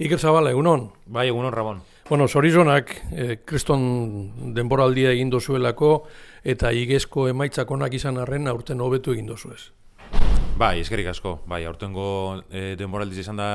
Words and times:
Iker 0.00 0.16
Zabala, 0.16 0.48
egunon? 0.48 0.86
Bai, 1.12 1.26
egunon, 1.28 1.52
Rabon. 1.52 1.82
Bueno, 2.08 2.26
zorizonak, 2.26 2.94
eh, 3.12 3.34
kriston 3.44 4.54
denboraldia 4.56 5.10
egin 5.12 5.28
dozuelako, 5.28 6.06
eta 6.42 6.70
igezko 6.72 7.26
emaitzak 7.28 7.68
onak 7.70 7.92
izan 7.98 8.16
arren 8.16 8.48
aurten 8.48 8.80
hobetu 8.80 9.12
egin 9.12 9.26
dozuez. 9.28 9.74
Bai, 10.56 10.80
eskerik 10.80 11.10
asko. 11.12 11.42
Bai, 11.46 11.66
aurtengo 11.68 12.40
eh, 12.48 12.76
denboraldia 12.80 13.20
izan 13.20 13.36
da, 13.36 13.50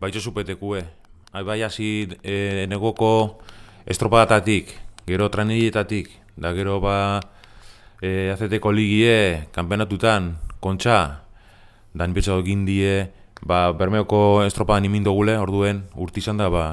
bai, 0.00 0.10
zupetekue. 0.10 0.82
Bai, 1.30 1.62
hasi 1.62 2.08
eh, 2.24 2.66
negoko 2.66 3.38
estropadatatik, 3.86 4.74
gero 5.06 5.30
tranilietatik, 5.30 6.10
da 6.34 6.50
gero 6.52 6.80
ba, 6.80 7.20
eh, 8.02 8.32
azeteko 8.34 8.72
ligie, 8.72 9.46
kanpenatutan, 9.54 10.34
kontxa, 10.58 11.22
dan 11.94 12.12
betxo 12.12 12.40
egin 12.42 12.66
die, 12.66 13.19
ba, 13.42 13.70
bermeoko 13.72 14.42
estropadan 14.44 14.84
imindo 14.88 15.12
gule, 15.12 15.36
orduen, 15.38 15.84
urti 15.96 16.20
izan 16.20 16.40
da, 16.40 16.50
ba, 16.52 16.64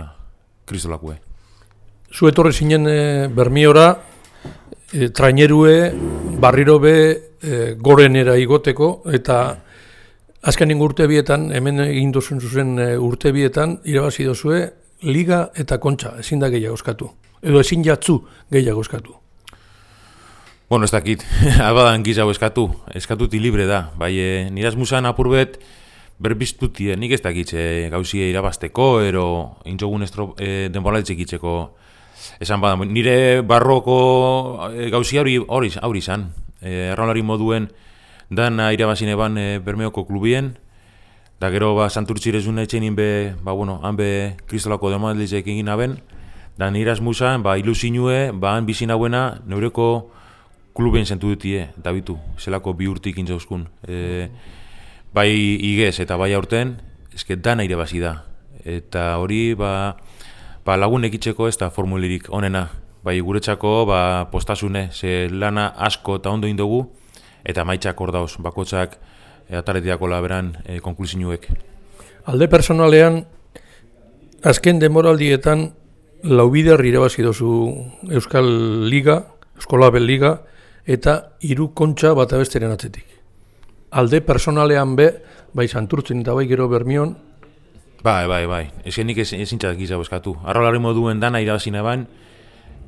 kristolakue. 0.67 1.17
Zu 2.12 2.30
etorri 2.30 2.53
zinen 2.53 2.88
e, 2.88 3.27
bermiora, 3.34 3.88
e, 4.94 5.09
trainerue, 5.09 5.91
barriro 6.39 6.80
be, 6.80 6.98
e, 7.41 7.75
gorenera 7.80 8.38
igoteko, 8.39 8.91
eta 9.13 9.39
azkenin 10.48 10.81
urte 10.81 11.08
bietan, 11.08 11.52
hemen 11.55 11.84
egin 11.88 12.11
duzun 12.16 12.41
zuzen 12.41 12.77
urte 13.03 13.34
bietan, 13.36 13.80
irabazi 13.86 14.27
dozue, 14.27 14.66
liga 15.03 15.47
eta 15.55 15.77
kontxa, 15.80 16.16
ezin 16.23 16.39
da 16.39 16.49
gehiago 16.49 16.77
eskatu. 16.80 17.11
Edo 17.44 17.61
ezin 17.61 17.84
jatzu 17.86 18.22
gehiago 18.52 18.81
eskatu. 18.81 19.16
Bueno, 20.70 20.84
ez 20.84 20.91
dakit, 20.91 21.23
albadan 21.63 22.03
gizau 22.03 22.27
eskatu, 22.31 22.67
eskatuti 22.95 23.39
libre 23.39 23.67
da. 23.67 23.88
Bai, 23.99 24.13
e, 24.20 24.31
niraz 24.52 24.75
musan 24.75 25.08
apurbet, 25.08 25.59
berbiztutie, 26.20 26.95
nik 26.98 27.13
ez 27.13 27.21
dakit 27.21 27.53
e, 27.53 27.89
gauzie 27.94 28.30
irabazteko, 28.31 29.02
ero 29.05 29.58
intzogun 29.66 30.03
estro, 30.03 30.34
e, 30.39 30.70
itzeko. 30.70 31.75
Esan 32.39 32.62
bada, 32.62 32.75
nire 32.86 33.42
barroko 33.42 34.69
e, 34.73 34.89
gauzia 34.89 35.22
hori 35.22 35.38
hori 35.38 35.72
hori 35.81 36.00
izan. 36.00 36.31
E, 36.61 36.92
errolari 36.94 37.22
moduen 37.22 37.69
dana 38.30 38.73
irabazine 38.73 39.16
ban 39.16 39.38
e, 39.38 39.59
bermeoko 39.59 40.05
klubien, 40.05 40.58
da 41.39 41.50
gero 41.52 41.75
ba, 41.75 41.89
santurtzirezun 41.89 42.59
etxenin 42.59 42.95
be, 42.95 43.36
ba, 43.44 43.53
bueno, 43.53 43.80
han 43.83 43.95
be 43.95 44.38
kristolako 44.47 44.89
demoralitzek 44.89 45.47
egin 45.47 45.70
aben, 45.70 45.99
da 46.58 46.72
niraz 46.72 46.99
musan, 46.99 47.44
ba, 47.44 47.58
ilusinue, 47.58 48.31
ba, 48.33 48.55
han 48.58 48.66
bizin 48.66 48.92
hauena, 48.92 49.39
neureko 49.45 50.09
klubien 50.73 51.05
zentu 51.05 51.30
dutie, 51.30 51.70
Dabitu, 51.77 52.17
zelako 52.38 52.73
bi 52.73 52.88
urtik 52.89 53.17
intzauskun. 53.17 53.67
E, 53.88 54.27
bai 55.13 55.31
igez 55.31 56.00
eta 56.00 56.17
bai 56.17 56.33
aurten, 56.33 56.77
eske 57.13 57.36
dana 57.36 57.63
ire 57.66 57.75
basi 57.75 58.00
da. 58.00 58.23
Eta 58.66 59.17
hori 59.22 59.53
ba, 59.55 59.97
ba 60.66 60.77
lagun 60.77 61.08
ekitzeko 61.08 61.47
ez 61.47 61.58
da 61.58 61.69
formulirik 61.72 62.30
onena. 62.30 62.67
Bai 63.03 63.19
guretzako 63.23 63.86
ba, 63.88 64.02
postasune, 64.31 64.89
ze 64.91 65.30
lana 65.31 65.69
asko 65.77 66.17
eta 66.19 66.30
ondo 66.30 66.47
indogu, 66.47 66.83
eta 67.45 67.64
maitzak 67.64 67.99
hor 68.02 68.11
dauz, 68.11 68.36
bakotxak 68.44 68.97
e, 69.47 69.55
ataretiako 69.55 70.09
laberan 70.11 70.58
e, 70.66 70.80
konklusinuek. 70.83 71.47
Alde 72.27 72.49
personalean, 72.52 73.21
azken 74.44 74.81
demoraldietan, 74.83 75.69
laubider 76.27 76.83
irabazi 76.83 77.23
dozu 77.23 77.52
Euskal 78.11 78.49
Liga, 78.89 79.21
Euskolabel 79.55 80.03
Liga, 80.03 80.42
eta 80.83 81.38
hiru 81.39 81.71
kontxa 81.77 82.11
bat 82.17 82.33
abesteren 82.36 82.73
atzetik 82.73 83.17
alde 83.91 84.21
personalean 84.21 84.95
be, 84.95 85.11
bai 85.53 85.67
santurtzen 85.67 86.21
eta 86.21 86.33
bai 86.33 86.47
gero 86.47 86.67
bermion. 86.69 87.16
Bai, 88.03 88.27
bai, 88.27 88.45
bai. 88.45 88.63
Ezken 88.85 89.07
nik 89.09 89.17
ezin 89.23 89.45
txatak 89.47 89.80
izau 89.81 90.02
eskatu. 90.03 90.35
Arrolari 90.45 90.80
moduen 90.80 91.19
dana 91.19 91.41
irabazine 91.41 91.81
bain, 91.81 92.05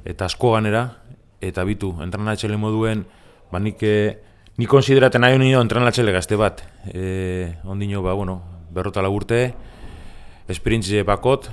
eta 0.05 0.29
asko 0.29 0.53
ganera, 0.53 0.85
eta 1.41 1.63
bitu, 1.65 1.95
entrenatxele 2.03 2.57
moduen, 2.57 3.05
ba 3.51 3.59
nik, 3.59 3.81
eh, 3.83 4.19
ni 4.59 4.67
konsideraten 4.67 5.23
nahi 5.23 5.37
honio 5.37 5.61
entrenatxele 5.63 6.11
gazte 6.11 6.35
bat. 6.35 6.61
E, 6.93 7.55
ondino, 7.63 8.03
ba, 8.03 8.13
bueno, 8.13 8.41
berrota 8.75 9.01
lagurte, 9.01 9.53
esperientzi 10.51 11.01
bakot, 11.07 11.49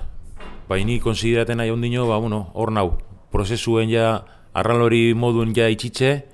bai 0.68 0.84
ni 0.84 0.98
konsideraten 1.00 1.62
nahi 1.62 1.70
ondino, 1.70 2.08
ba, 2.08 2.18
bueno, 2.18 2.50
hor 2.54 2.72
nau, 2.74 2.98
prozesuen 3.30 3.92
ja, 3.92 4.24
arralori 4.56 5.14
moduen 5.14 5.54
ja 5.54 5.68
itxitxe, 5.70 6.26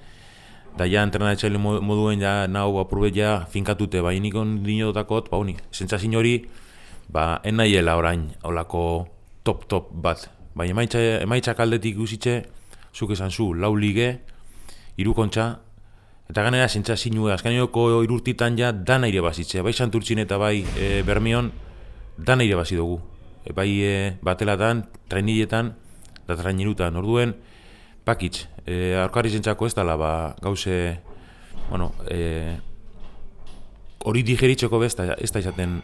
da 0.78 0.86
ja 0.88 1.02
entrenatzaile 1.04 1.58
moduen 1.58 2.20
ja 2.20 2.46
nau 2.48 2.78
apurbe 2.80 3.10
ja 3.14 3.46
finkatute 3.50 4.00
bai 4.02 4.18
nikon 4.20 4.62
dino 4.64 4.92
dotakot, 4.92 5.28
ba 5.30 5.36
honi, 5.36 5.56
sentsazio 5.70 6.18
hori 6.18 6.46
ba 7.12 7.40
en 7.44 7.56
naiela 7.56 7.96
orain 7.96 8.30
holako 8.42 9.08
top 9.44 9.68
top 9.68 9.92
bat. 9.92 10.30
Bai 10.54 10.70
emaitza 10.70 10.98
emaitza 11.20 11.54
kaldetik 11.54 11.96
guzitze 11.96 12.42
zuk 12.94 13.12
esan 13.12 13.30
zu 13.30 13.52
lau 13.54 13.74
lige 13.76 14.20
hiru 14.96 15.14
kontxa 15.14 15.60
eta 16.30 16.42
ganera 16.42 16.68
sentsazio 16.68 17.28
azkenioko 17.28 18.02
irurtitan 18.02 18.56
ja 18.58 18.72
dana 18.72 19.08
ire 19.08 19.20
basitze, 19.20 19.62
bai 19.62 19.72
santurtzin 19.72 20.18
eta 20.18 20.38
bai 20.38 20.64
e, 20.78 21.02
bermion 21.02 21.50
dana 22.16 22.44
ire 22.44 22.56
basi 22.56 22.76
dugu. 22.76 23.00
E, 23.44 23.52
bai 23.52 23.68
e, 23.82 24.16
batelatan, 24.22 24.86
trainiletan 25.08 25.74
da 26.26 26.36
trainirutan. 26.36 26.96
Orduen 26.96 27.34
pakitz, 28.04 28.46
e, 28.66 28.94
aurkari 29.02 29.30
zentzako 29.30 29.66
ez 29.66 29.74
dala, 29.74 29.96
ba, 29.96 30.12
gauze, 30.42 31.00
bueno, 31.68 31.92
e, 32.10 32.58
hori 34.04 34.22
digeritzeko 34.26 34.80
bez, 34.82 34.94
ez 34.98 35.30
da 35.32 35.42
izaten 35.42 35.80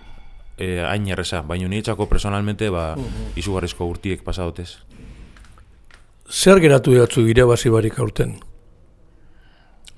e, 0.58 0.78
hain 0.82 1.06
erreza, 1.08 1.42
baina 1.46 1.68
niretzako 1.70 2.08
personalmente, 2.10 2.70
ba, 2.74 2.92
mhm. 2.96 3.32
izugarrizko 3.38 3.86
urtiek 3.86 4.24
pasadotez. 4.26 4.70
Zer 6.28 6.60
geratu 6.60 6.92
eratzu 6.92 7.24
gire 7.24 7.46
basi 7.48 7.70
barik 7.72 7.98
aurten? 7.98 8.36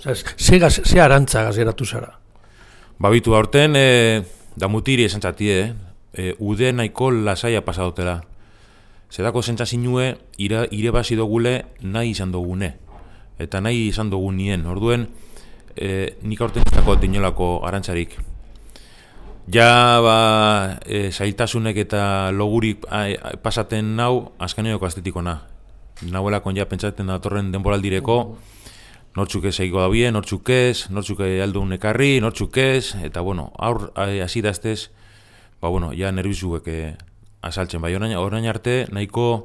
Ze, 0.00 0.58
gaz, 0.58 0.76
ze 0.84 1.00
arantza 1.00 1.42
gazeratu 1.44 1.84
zara? 1.84 2.14
Ba, 2.98 3.10
bitu 3.10 3.34
aurten, 3.34 3.74
e, 3.76 4.22
da 4.56 4.68
mutiri 4.68 5.08
esan 5.08 5.24
txatie, 5.24 5.56
eh? 5.64 5.72
e, 6.12 6.34
ude 6.38 6.72
nahiko 6.72 7.10
lasaia 7.10 7.64
pasadotela. 7.64 8.20
Zedako 9.10 9.42
zentzazinue 9.42 10.14
ire, 10.38 10.66
ire 10.70 10.90
basi 10.94 11.16
dugule 11.18 11.64
nahi 11.82 12.12
izan 12.14 12.30
dugune. 12.32 12.76
Eta 13.38 13.60
nahi 13.60 13.88
izan 13.88 14.10
dugu 14.10 14.30
nien. 14.32 14.66
Orduen, 14.70 15.08
e, 15.74 16.14
nik 16.22 16.40
aurten 16.40 16.62
izako 16.70 16.94
dinolako 17.00 17.48
arantzarik. 17.66 18.14
Ja, 19.50 19.98
ba, 20.04 20.78
e, 20.86 21.10
zailtasunek 21.10 21.80
eta 21.82 22.30
logurik 22.30 22.86
pasaten 23.42 23.96
nau, 23.96 24.30
azkaneoko 24.38 24.86
aztetiko 24.86 25.22
na. 25.26 25.40
Nauelako 26.06 26.54
ja 26.56 26.64
pentsaten 26.68 27.10
datorren 27.10 27.50
denboraldireko, 27.52 28.16
nortzuk 29.16 29.44
ez 29.50 29.58
egigo 29.58 29.82
da 29.82 29.88
bien, 29.90 30.14
nortzuk 30.14 30.48
ez, 30.54 30.86
nortzuk 30.88 31.20
aldu 31.20 31.60
unekarri, 31.66 32.20
nortzuk 32.22 32.56
ez, 32.62 32.94
eta 33.02 33.20
bueno, 33.20 33.50
aur, 33.58 33.90
hasi 33.96 34.40
daztez, 34.40 34.90
ba 35.60 35.68
bueno, 35.68 35.90
ja 35.92 36.12
nervizuek 36.12 36.70
azaltzen. 37.42 37.80
Bai 37.80 37.94
orain, 37.96 38.16
orain 38.16 38.46
arte 38.46 38.86
nahiko 38.92 39.42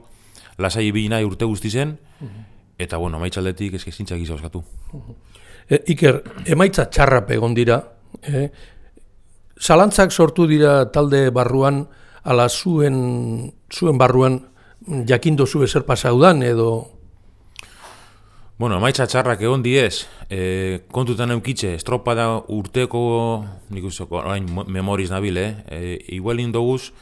lasai 0.58 0.88
ibili 0.88 1.10
nahi 1.12 1.26
urte 1.28 1.46
guzti 1.46 1.70
zen 1.70 1.98
eta 2.80 2.98
bueno 2.98 3.20
maitzaldetik 3.20 3.76
eske 3.80 3.92
zintzak 3.92 4.20
izan 4.20 4.40
eskatu 4.40 4.64
e, 5.70 5.82
Iker 5.94 6.22
emaitza 6.52 6.88
txarrap 6.92 7.32
egon 7.36 7.56
dira 7.56 7.80
eh? 8.24 8.50
zalantzak 9.60 10.12
sortu 10.12 10.48
dira 10.48 10.92
talde 10.92 11.30
barruan 11.36 11.86
ala 12.24 12.50
zuen 12.50 13.54
zuen 13.72 13.98
barruan 13.98 14.42
jakindo 15.08 15.46
zu 15.46 15.64
ezer 15.64 15.86
pasaudan 15.86 16.44
edo? 16.44 16.92
Bueno, 18.58 18.80
maitza 18.80 19.04
txarrak 19.08 19.42
egon 19.44 19.64
diez, 19.66 20.06
e, 20.32 20.86
kontutan 20.92 21.34
eukitxe, 21.36 21.74
estropada 21.76 22.30
urteko, 22.56 23.02
nik 23.76 23.84
usoko, 23.84 24.22
orain 24.22 24.48
memoriz 24.48 25.10
nabil, 25.12 25.38
eh? 25.42 25.50
E, 25.68 25.80
igual 26.16 26.40
indoguz, 26.40 26.94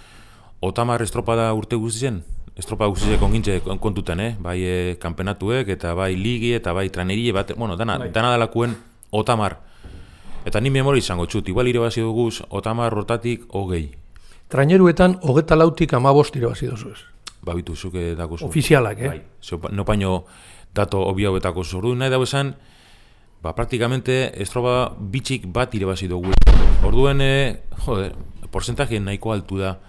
Otamar 0.63 1.01
estropada 1.03 1.49
urte 1.51 1.75
guztien, 1.75 2.21
estropada 2.55 2.87
guztien 2.87 3.19
kongintze 3.19 3.57
kontuten, 3.83 4.21
eh? 4.23 4.35
bai 4.39 4.61
e, 4.63 4.75
kampenatuek, 4.95 5.67
eta 5.75 5.91
bai 5.97 6.13
ligi, 6.15 6.53
eta 6.55 6.71
bai 6.71 6.85
tranerie, 6.87 7.33
bat, 7.35 7.51
bueno, 7.57 7.75
dana, 7.75 7.97
bai. 7.99 8.07
dana 8.15 8.31
dalakuen 8.31 8.77
Otamar. 9.11 9.57
Eta 10.47 10.61
ni 10.63 10.71
memori 10.71 11.03
izango 11.03 11.27
txut, 11.27 11.51
igual 11.51 11.67
irabazi 11.67 11.99
duguz, 11.99 12.45
Otamar 12.47 12.95
rotatik 12.95 13.43
hogei. 13.51 13.89
Traineruetan, 14.47 15.17
hogeta 15.27 15.59
lautik 15.59 15.99
amabost 15.99 16.39
irabazi 16.39 16.71
duzu 16.71 16.95
ez? 16.95 16.99
Ba, 17.43 17.59
bitu, 17.59 17.75
zuke 17.75 18.13
dako 18.15 18.39
zu. 18.39 18.47
Ofizialak, 18.47 19.03
eh? 19.03 19.11
Bai, 19.11 19.21
no 19.75 19.83
paino 19.83 20.23
dato 20.73 21.03
obia 21.03 21.31
betako 21.31 21.65
zu. 21.67 21.95
nahi 21.95 22.09
dago 22.09 22.23
esan, 22.23 22.55
ba, 23.41 23.51
praktikamente, 23.51 24.31
estropa 24.39 24.93
bitxik 24.95 25.51
bat 25.51 25.75
irabazi 25.75 26.07
dugu. 26.07 26.31
Orduen, 26.87 27.19
eh, 27.19 27.63
joder, 27.83 28.15
porcentajien 28.49 29.03
nahiko 29.03 29.33
altu 29.33 29.59
da. 29.59 29.79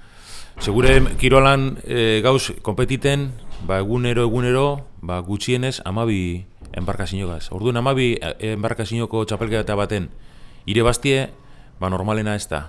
Segure 0.62 1.00
kirolan 1.18 1.78
e, 1.84 2.20
gauz 2.24 2.52
kompetiten, 2.62 3.32
ba, 3.66 3.80
egunero 3.82 4.24
egunero, 4.24 4.86
ba, 5.02 5.18
gutxienez 5.20 5.80
amabi 5.84 6.46
enbarkazinogaz. 6.74 7.50
Orduan 7.54 7.78
amabi 7.78 8.14
enbarkazinoko 8.20 9.24
txapelketa 9.28 9.76
baten 9.78 10.08
ire 10.66 10.82
bastie, 10.86 11.28
ba, 11.80 11.90
normalena 11.90 12.36
ez 12.38 12.46
da. 12.48 12.62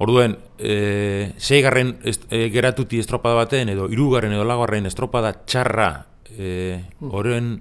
Orduen, 0.00 0.38
e, 0.58 1.32
zeigarren 1.36 1.98
est, 2.08 2.24
e, 2.32 2.48
geratuti 2.52 3.00
estropada 3.02 3.36
baten, 3.42 3.68
edo 3.68 3.90
irugarren 3.92 4.32
edo 4.32 4.46
lagarren 4.48 4.88
estropada 4.88 5.34
txarra 5.44 6.06
e, 6.32 6.80
horren, 7.04 7.58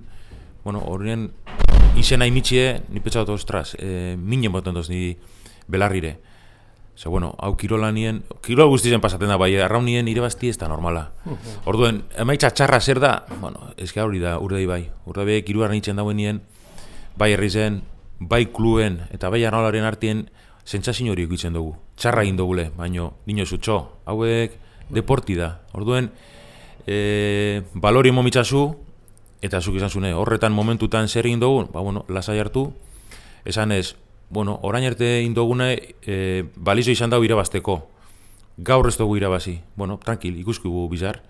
bueno, 0.63 0.79
horren 0.87 1.29
izena 1.99 2.27
imitxie, 2.29 2.81
ni 2.89 3.03
petxatu 3.03 3.35
ostras, 3.35 3.75
e, 3.75 4.15
minen 4.15 4.53
boten 4.55 4.77
doz 4.77 4.87
ni 4.87 5.17
belarrire. 5.67 6.17
Ze, 6.99 7.07
bueno, 7.07 7.33
hau 7.39 7.55
kirolanien, 7.55 8.25
kirola 8.43 8.67
guztien 8.67 8.99
pasaten 8.99 9.29
da, 9.31 9.37
bai, 9.39 9.53
arraunien 9.55 10.09
irebazti 10.11 10.49
ez 10.51 10.57
da 10.59 10.67
normala. 10.67 11.05
Orduen, 11.63 12.01
emaitza 12.19 12.49
txarra 12.51 12.81
zer 12.83 12.99
da, 12.99 13.13
bueno, 13.39 13.69
ez 13.79 13.93
hori 13.95 14.19
da, 14.19 14.33
urdei 14.43 14.65
bai. 14.67 14.81
Urdei 15.07 15.25
bai, 15.29 15.37
kiruaren 15.47 15.77
itzen 15.79 15.95
dauen 15.95 16.19
nien, 16.19 16.41
bai 17.15 17.31
herri 17.31 17.49
zen, 17.49 17.77
bai 18.19 18.49
kluen, 18.51 18.97
eta 19.15 19.29
bai 19.31 19.45
arnaularen 19.47 19.87
artien, 19.87 20.25
zentzazin 20.67 21.07
hori 21.13 21.23
ikutzen 21.23 21.55
dugu. 21.55 21.71
Txarra 21.95 22.25
egin 22.27 22.35
dugule, 22.35 22.67
baino, 22.75 23.13
nino 23.31 23.47
zutxo, 23.47 23.79
hauek 24.03 24.59
deporti 24.91 25.39
da. 25.39 25.53
Orduen, 25.79 26.11
e, 26.83 27.63
balori 27.79 28.11
momitzazu, 28.11 28.65
eta 29.39 29.63
zuk 29.63 29.79
izan 29.79 29.89
zune, 29.95 30.11
horretan 30.11 30.51
momentutan 30.51 31.07
zer 31.07 31.31
egin 31.31 31.39
dugu, 31.39 31.63
ba, 31.71 31.79
bueno, 31.79 32.03
lasai 32.09 32.41
hartu, 32.43 32.73
esan 33.47 33.71
ez, 33.71 33.95
bueno, 34.29 34.59
orain 34.61 34.85
arte 34.85 35.21
indogune 35.23 35.95
e, 36.05 36.45
balizo 36.55 36.91
izan 36.91 37.09
dago 37.09 37.25
irabazteko. 37.25 37.81
Gaur 38.57 38.87
ez 38.87 38.97
dugu 38.97 39.17
irabazi. 39.17 39.59
Bueno, 39.75 39.97
tranquil, 40.03 40.37
ikuskigu 40.39 40.87
bizar. 40.89 41.21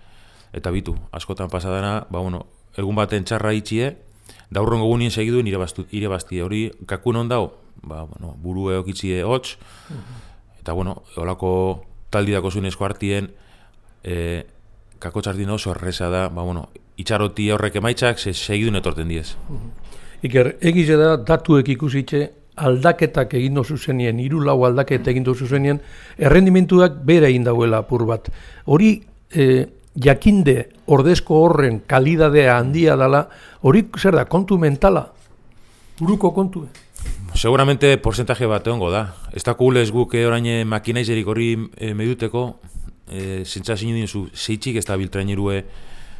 Eta 0.52 0.70
bitu, 0.74 0.96
askotan 1.12 1.48
pasadana, 1.48 2.06
ba, 2.10 2.18
bueno, 2.18 2.46
egun 2.76 2.96
baten 2.98 3.24
txarra 3.24 3.52
itxie, 3.54 3.94
daurron 4.50 4.82
gogunien 4.82 5.10
segiduen 5.10 5.46
irabazti. 5.46 6.40
Hori, 6.42 6.64
kakun 6.90 7.16
hon 7.16 7.30
dao, 7.30 7.52
ba, 7.82 8.02
bueno, 8.04 8.34
buru 8.42 8.70
eokitzie 8.74 9.22
hotz, 9.24 9.56
eta, 10.58 10.72
bueno, 10.72 11.02
olako 11.16 11.52
taldi 12.10 12.34
dako 12.34 12.50
zuen 12.50 12.66
esko 12.66 12.84
hartien, 12.84 13.30
e, 14.02 14.42
kako 14.98 15.22
txardin 15.22 15.54
oso 15.54 15.70
erresa 15.70 16.10
da, 16.10 16.26
ba, 16.28 16.42
bueno, 16.42 16.66
itxaroti 16.98 17.48
horrek 17.54 17.78
emaitzak, 17.78 18.18
se 18.18 18.34
segiduen 18.34 18.82
etorten 18.82 19.08
diez. 19.08 19.36
Iker, 20.26 20.56
egize 20.60 20.98
da, 21.00 21.14
datuek 21.16 21.70
ikusitxe, 21.76 22.26
aldaketak 22.60 23.34
egin 23.38 23.56
dozu 23.56 23.78
zenien, 23.78 24.18
hiru 24.20 24.42
lau 24.44 24.58
aldaketak 24.68 25.12
egin 25.14 25.26
dozu 25.26 25.48
zenien, 25.48 25.80
errendimentuak 26.18 27.00
bere 27.06 27.30
egin 27.30 27.46
dauela 27.46 27.82
apur 27.84 28.04
bat. 28.08 28.28
Hori 28.66 28.92
e, 29.32 29.46
jakinde 29.96 30.56
ordezko 30.86 31.40
horren 31.46 31.80
kalidadea 31.86 32.58
handia 32.58 32.96
dela, 33.00 33.24
hori 33.62 33.86
zer 33.98 34.18
da, 34.18 34.26
kontu 34.28 34.58
mentala? 34.58 35.08
Buruko 36.00 36.32
kontu? 36.34 36.66
Seguramente 37.34 37.96
porcentaje 38.02 38.46
bat 38.50 38.66
egongo 38.66 38.90
da. 38.90 39.04
Ez 39.32 39.44
da 39.46 39.54
kugulez 39.54 39.90
guk 39.94 40.14
orain 40.18 40.46
makinaizerik 40.68 41.28
hori 41.28 41.52
e, 41.76 41.94
meduteko, 41.94 42.44
e, 43.10 43.42
zintza 43.44 43.76
zinu 43.76 44.06
zu, 44.06 44.28
zeitzik 44.34 44.76
ez 44.76 44.86
da 44.86 44.96
biltrainirue 44.96 45.64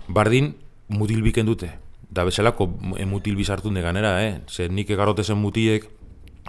bardin 0.09 0.53
mutilbiken 0.89 1.47
dute. 1.47 1.71
Da 2.11 2.25
bezalako 2.27 2.69
e, 2.97 3.07
mutilbi 3.07 3.45
sartu 3.45 3.71
ganera, 3.71 4.23
eh? 4.23 4.41
Zer 4.49 4.71
nik 4.71 4.91
egarotezen 4.91 5.39
mutiek, 5.39 5.85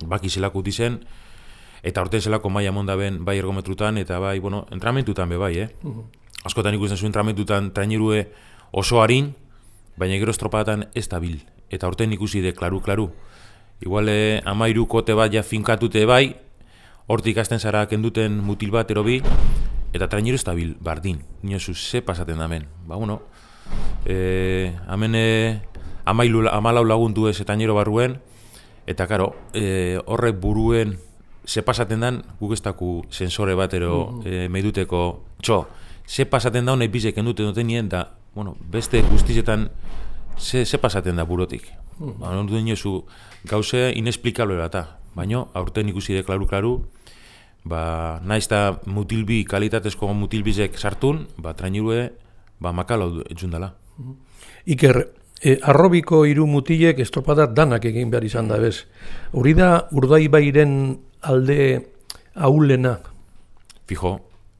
baki 0.05 0.29
zelako 0.29 0.59
uti 0.59 0.71
zen, 0.71 0.99
eta 1.83 2.01
orte 2.01 2.21
zelako 2.21 2.49
maia 2.49 2.71
monda 2.71 2.95
ben 2.95 3.23
bai 3.25 3.37
ergometrutan, 3.37 3.97
eta 3.97 4.19
bai, 4.19 4.39
bueno, 4.39 4.65
entramentutan 4.71 5.29
be 5.29 5.37
bai, 5.37 5.57
eh? 5.59 5.69
Uh 5.83 6.03
Askotan 6.43 6.73
ikusten 6.73 6.97
zuen 6.97 7.11
entramentutan 7.11 7.69
trainirue 7.73 8.31
oso 8.71 9.01
harin, 9.01 9.35
baina 9.97 10.17
gero 10.17 10.33
estropatan 10.33 10.87
ez 10.97 11.07
da 11.09 11.19
bil. 11.21 11.43
Eta 11.69 11.87
orten 11.87 12.13
ikusi 12.13 12.41
de 12.41 12.53
klaru, 12.57 12.81
klaru. 12.81 13.11
Igual, 13.81 14.09
eh, 14.09 14.41
amairu 14.45 14.87
kote 14.87 15.13
bat 15.13 15.31
ja 15.33 15.43
finkatute 15.43 16.05
bai, 16.05 16.35
hortik 17.07 17.35
ikasten 17.35 17.59
zara 17.59 17.85
kenduten 17.87 18.39
mutil 18.41 18.71
bat 18.71 18.89
erobi, 18.89 19.21
eta 19.93 20.07
trainiru 20.07 20.35
ez 20.35 20.43
da 20.43 20.55
bil, 20.57 20.75
bardin. 20.81 21.21
Nio 21.43 21.59
zu, 21.59 21.75
ze 21.75 22.01
pasaten 22.01 22.37
da 22.37 22.47
men. 22.47 22.65
Ba, 22.87 22.95
bueno, 22.95 23.21
eh, 24.05 24.73
amene 24.87 25.61
amailu, 26.05 26.47
amalau 26.49 26.83
lagundu 26.83 27.27
ez 27.27 27.39
eta 27.39 27.55
barruen, 27.55 28.19
Eta 28.91 29.07
karo, 29.07 29.31
e, 29.55 29.99
horrek 30.05 30.35
buruen 30.41 30.97
ze 31.47 31.63
pasaten 31.63 32.03
dan, 32.03 32.21
guk 32.39 32.53
ez 32.53 32.61
daku 32.61 33.01
sensore 33.09 33.55
bat 33.55 33.73
ero 33.73 34.11
mm 34.11 34.19
-hmm. 34.19 34.27
e, 34.27 34.49
meduteko 34.49 35.23
txo, 35.41 35.67
ze 36.05 36.25
pasaten 36.25 36.65
da 36.65 36.73
honek 36.73 36.91
bizek 36.91 37.17
enduten 37.17 37.45
duten 37.45 37.67
nien, 37.67 37.89
da, 37.89 38.11
bueno, 38.35 38.57
beste 38.59 39.01
guztizetan 39.01 39.69
ze, 40.37 40.65
ze 40.65 40.77
pasaten 40.77 41.15
da 41.15 41.25
burotik. 41.25 41.71
Mm 41.99 42.07
-hmm. 42.07 42.19
Ba, 42.19 42.43
duen 42.43 42.75
zu, 42.75 43.05
gauze 43.43 43.91
inesplikablo 43.95 44.53
erata, 44.53 44.97
baina 45.15 45.45
aurten 45.53 45.89
ikusi 45.89 46.13
de 46.13 46.23
klaru-klaru, 46.23 46.85
ba, 47.63 48.19
naiz 48.23 48.47
da 48.47 48.79
mutilbi, 48.85 49.43
kalitatezko 49.43 50.13
mutilbizek 50.13 50.77
sartun, 50.77 51.27
ba, 51.37 51.53
trainirue, 51.53 52.11
ba, 52.59 52.71
makalo 52.71 53.23
etxundala. 53.29 53.73
Mm 53.97 54.05
-hmm. 54.05 54.15
Iker, 54.65 55.20
E, 55.41 55.57
arrobiko 55.65 56.21
hiru 56.29 56.45
mutilek 56.45 56.99
estropada 57.01 57.47
danak 57.49 57.85
egin 57.89 58.11
behar 58.13 58.27
izan 58.27 58.51
da 58.51 58.59
bez. 58.61 58.85
Hori 59.33 59.55
da 59.57 59.87
urdai 59.91 60.27
bairen 60.29 60.99
alde 61.21 61.57
aulena? 62.35 62.99
Fijo, 63.89 64.19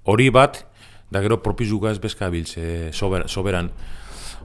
hori 0.09 0.31
bat, 0.33 0.63
da 1.11 1.21
gero 1.21 1.37
propizugaz 1.43 1.99
bezkabiltze 2.01 2.89
sober, 2.97 3.27
soberan. 3.29 3.69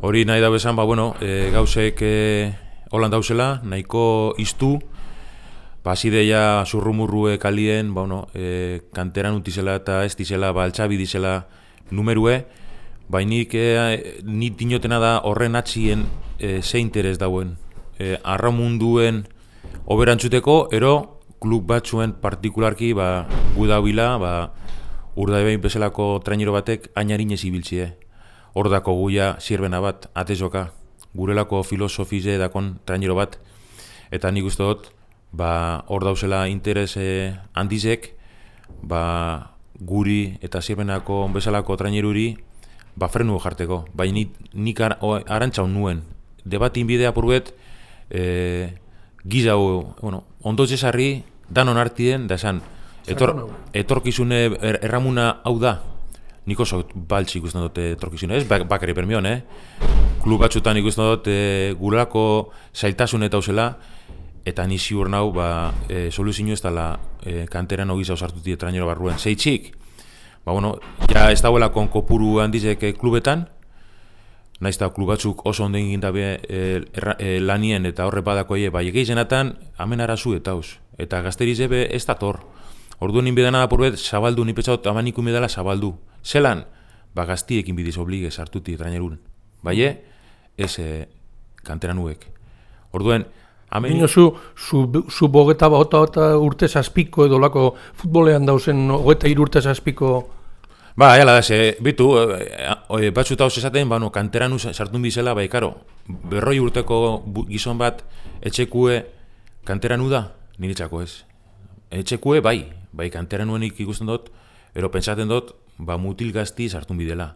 Hori 0.05 0.27
nahi 0.29 0.43
da 0.45 0.51
bezan, 0.53 0.77
ba, 0.77 0.85
bueno, 0.85 1.15
e, 1.25 1.49
gauzek 1.55 2.03
e, 2.05 2.53
holan 2.93 3.15
dauzela, 3.15 3.63
nahiko 3.65 4.35
iztu, 4.37 4.75
ba, 5.87 5.97
zideia 5.97 6.67
zurrumurrue 6.67 7.39
kalien, 7.41 7.95
ba, 7.95 8.03
bueno, 8.03 8.27
e, 8.35 8.83
kanteran 8.93 9.41
utizela 9.41 9.79
eta 9.81 10.03
ez 10.05 10.13
dizela, 10.19 10.53
ba, 10.53 10.67
altxabi 10.69 11.01
dizela 11.01 11.47
numerue, 11.91 12.43
Bainik 13.09 13.55
e, 13.55 14.23
ni 14.25 14.51
dinotena 14.51 14.99
da 14.99 15.13
horren 15.25 15.57
atzien 15.57 16.07
e, 16.39 16.63
ze 16.63 16.79
interes 16.79 17.19
dauen. 17.19 17.57
E, 17.99 18.17
arra 18.25 18.51
munduen 18.51 19.25
oberantzuteko, 19.87 20.69
ero 20.75 21.21
klub 21.41 21.67
batzuen 21.71 22.17
partikularki 22.21 22.93
ba, 22.97 23.27
gu 23.55 23.69
daubila, 23.71 24.17
ba, 24.19 24.33
urda 25.17 25.41
ebein 25.45 25.63
bezalako 25.63 26.19
trainero 26.25 26.53
batek 26.57 26.91
ainarin 26.95 27.33
ez 27.33 27.45
ibiltzie. 27.45 27.93
Hor 28.57 28.71
dako 28.73 28.97
guia 28.99 29.37
zirbena 29.41 29.81
bat, 29.81 30.11
atezoka, 30.15 30.71
gurelako 31.15 31.63
filosofize 31.63 32.39
dakon 32.41 32.79
trainero 32.85 33.15
bat, 33.15 33.39
eta 34.11 34.33
nik 34.33 34.49
uste 34.49 34.65
dut, 34.65 34.91
ba, 35.33 35.85
hor 35.89 36.05
dauzela 36.05 36.47
interes 36.49 36.97
handizek, 37.55 38.15
ba, 38.83 39.57
guri 39.81 40.39
eta 40.41 40.63
zirbenako 40.63 41.27
bezalako 41.35 41.77
traineruri, 41.77 42.37
ba 42.97 43.09
frenu 43.13 43.39
jarteko, 43.39 43.85
bai 43.95 44.11
nik, 44.13 44.33
nik 44.55 44.81
arantzaun 44.81 45.73
nuen, 45.75 46.03
debatin 46.45 46.87
bidea 46.89 47.13
purbet, 47.15 47.53
e, 48.11 48.73
giza 49.25 49.55
bueno, 49.55 50.25
ondo 50.43 50.67
zesarri, 50.67 51.25
danon 51.49 51.77
artien, 51.77 52.27
da 52.27 52.39
esan, 52.41 52.63
etor, 53.07 53.35
etorkizune 53.77 54.41
er, 54.47 54.81
erramuna 54.83 55.43
hau 55.45 55.59
da, 55.61 55.77
nik 56.47 56.61
oso 56.63 56.85
baltsi 56.95 57.39
ikusten 57.41 57.67
dute 57.67 57.93
etorkizune, 57.97 58.39
ez 58.39 58.47
bakari 58.47 58.95
permion, 58.95 59.27
eh? 59.27 59.43
Klub 60.23 60.41
batzutan 60.43 60.79
ikusten 60.79 61.05
dut 61.05 61.29
e, 61.31 61.75
gurako 61.79 62.53
zailtasun 62.75 63.27
eta 63.27 63.39
uzela, 63.43 63.69
eta 64.47 64.65
ni 64.67 64.79
ziur 64.79 65.11
nau, 65.11 65.33
ba, 65.35 65.75
e, 65.91 66.09
soluzio 66.11 66.55
ez 66.55 66.63
dela 66.63 66.95
e, 67.23 67.45
kanteran 67.51 67.91
ogiza 67.91 68.15
osartuti 68.15 68.57
trainero 68.57 68.87
barruen. 68.87 69.19
Zeitzik, 69.19 69.75
ba, 70.47 70.53
bueno, 70.53 70.79
ja 71.11 71.31
ez 71.35 71.43
dauela 71.43 71.73
konkopuru 71.75 72.39
handizek 72.41 72.85
klubetan, 72.97 73.49
naiz 74.61 74.77
eta 74.79 74.89
klubatzuk 74.95 75.43
oso 75.47 75.67
ondo 75.67 75.79
egin 75.79 76.01
dabe 76.01 76.39
e, 76.49 76.61
e, 77.19 77.39
lanien 77.41 77.87
eta 77.87 78.07
horre 78.07 78.23
badako 78.25 78.57
ie, 78.57 78.71
bai 78.71 78.87
egeizenatan, 78.89 79.57
amen 79.77 80.01
arazu 80.01 80.37
eta 80.39 80.55
haus. 80.57 80.79
Eta 80.97 81.21
gazteriz 81.23 81.59
ebe 81.61 81.83
ez 81.95 82.05
da 82.07 82.15
tor. 82.17 82.41
Ordu 83.05 83.21
nien 83.21 83.35
bedana 83.37 83.61
da 83.61 83.69
purbet, 83.69 83.99
zabaldu, 83.99 84.45
ni 84.45 84.55
petxaut, 84.57 84.87
amaniku 84.87 85.23
medala 85.23 85.49
zabaldu. 85.49 85.93
Zelan, 86.25 86.65
ba 87.15 87.27
gaztiekin 87.29 87.77
bidiz 87.77 87.99
oblige 87.99 88.31
sartuti 88.31 88.77
trainerun. 88.77 89.19
Bai, 89.63 89.83
ez 90.57 90.79
e, 90.79 91.09
kantera 91.63 91.95
nuek. 91.95 92.31
Orduen, 92.93 93.27
Amen... 93.69 93.93
Nino 93.93 94.07
zu, 94.07 94.33
zu, 94.55 94.87
zu 95.11 95.27
bogeta 95.29 95.67
bota 95.69 96.05
urte 96.39 96.69
zazpiko 96.69 97.25
edo 97.27 97.41
lako 97.43 97.75
futbolean 97.99 98.47
dauzen 98.47 98.85
hogeta 98.95 99.27
irurte 99.27 99.61
zazpiko 99.61 100.13
Ba, 100.97 101.13
hala 101.13 101.35
da, 101.37 101.43
ze, 101.43 101.77
bitu, 101.85 102.09
e, 102.17 103.11
batzuta 103.13 103.45
hoz 103.45 103.59
esaten, 103.61 103.89
ba, 103.89 103.99
no, 104.01 104.09
kanteran 104.11 104.57
sartun 104.59 105.03
bizela, 105.05 105.35
bai, 105.37 105.45
karo, 105.53 105.75
berroi 106.09 106.57
urteko 106.59 107.21
gizon 107.51 107.77
bat, 107.77 108.01
etxekue 108.41 109.03
kanteran 109.69 110.01
da, 110.09 110.33
niritzako 110.57 111.03
ez. 111.03 111.27
Etxekue, 111.93 112.41
bai, 112.41 112.73
bai, 112.97 113.11
kanteran 113.13 113.53
nuenik 113.53 113.77
ikusten 113.77 114.09
dut, 114.09 114.33
ero 114.75 114.89
pentsaten 114.91 115.29
dut, 115.29 115.53
ba, 115.77 115.99
mutil 116.01 116.33
gazti 116.33 116.71
sartun 116.71 116.97
bidela. 116.97 117.35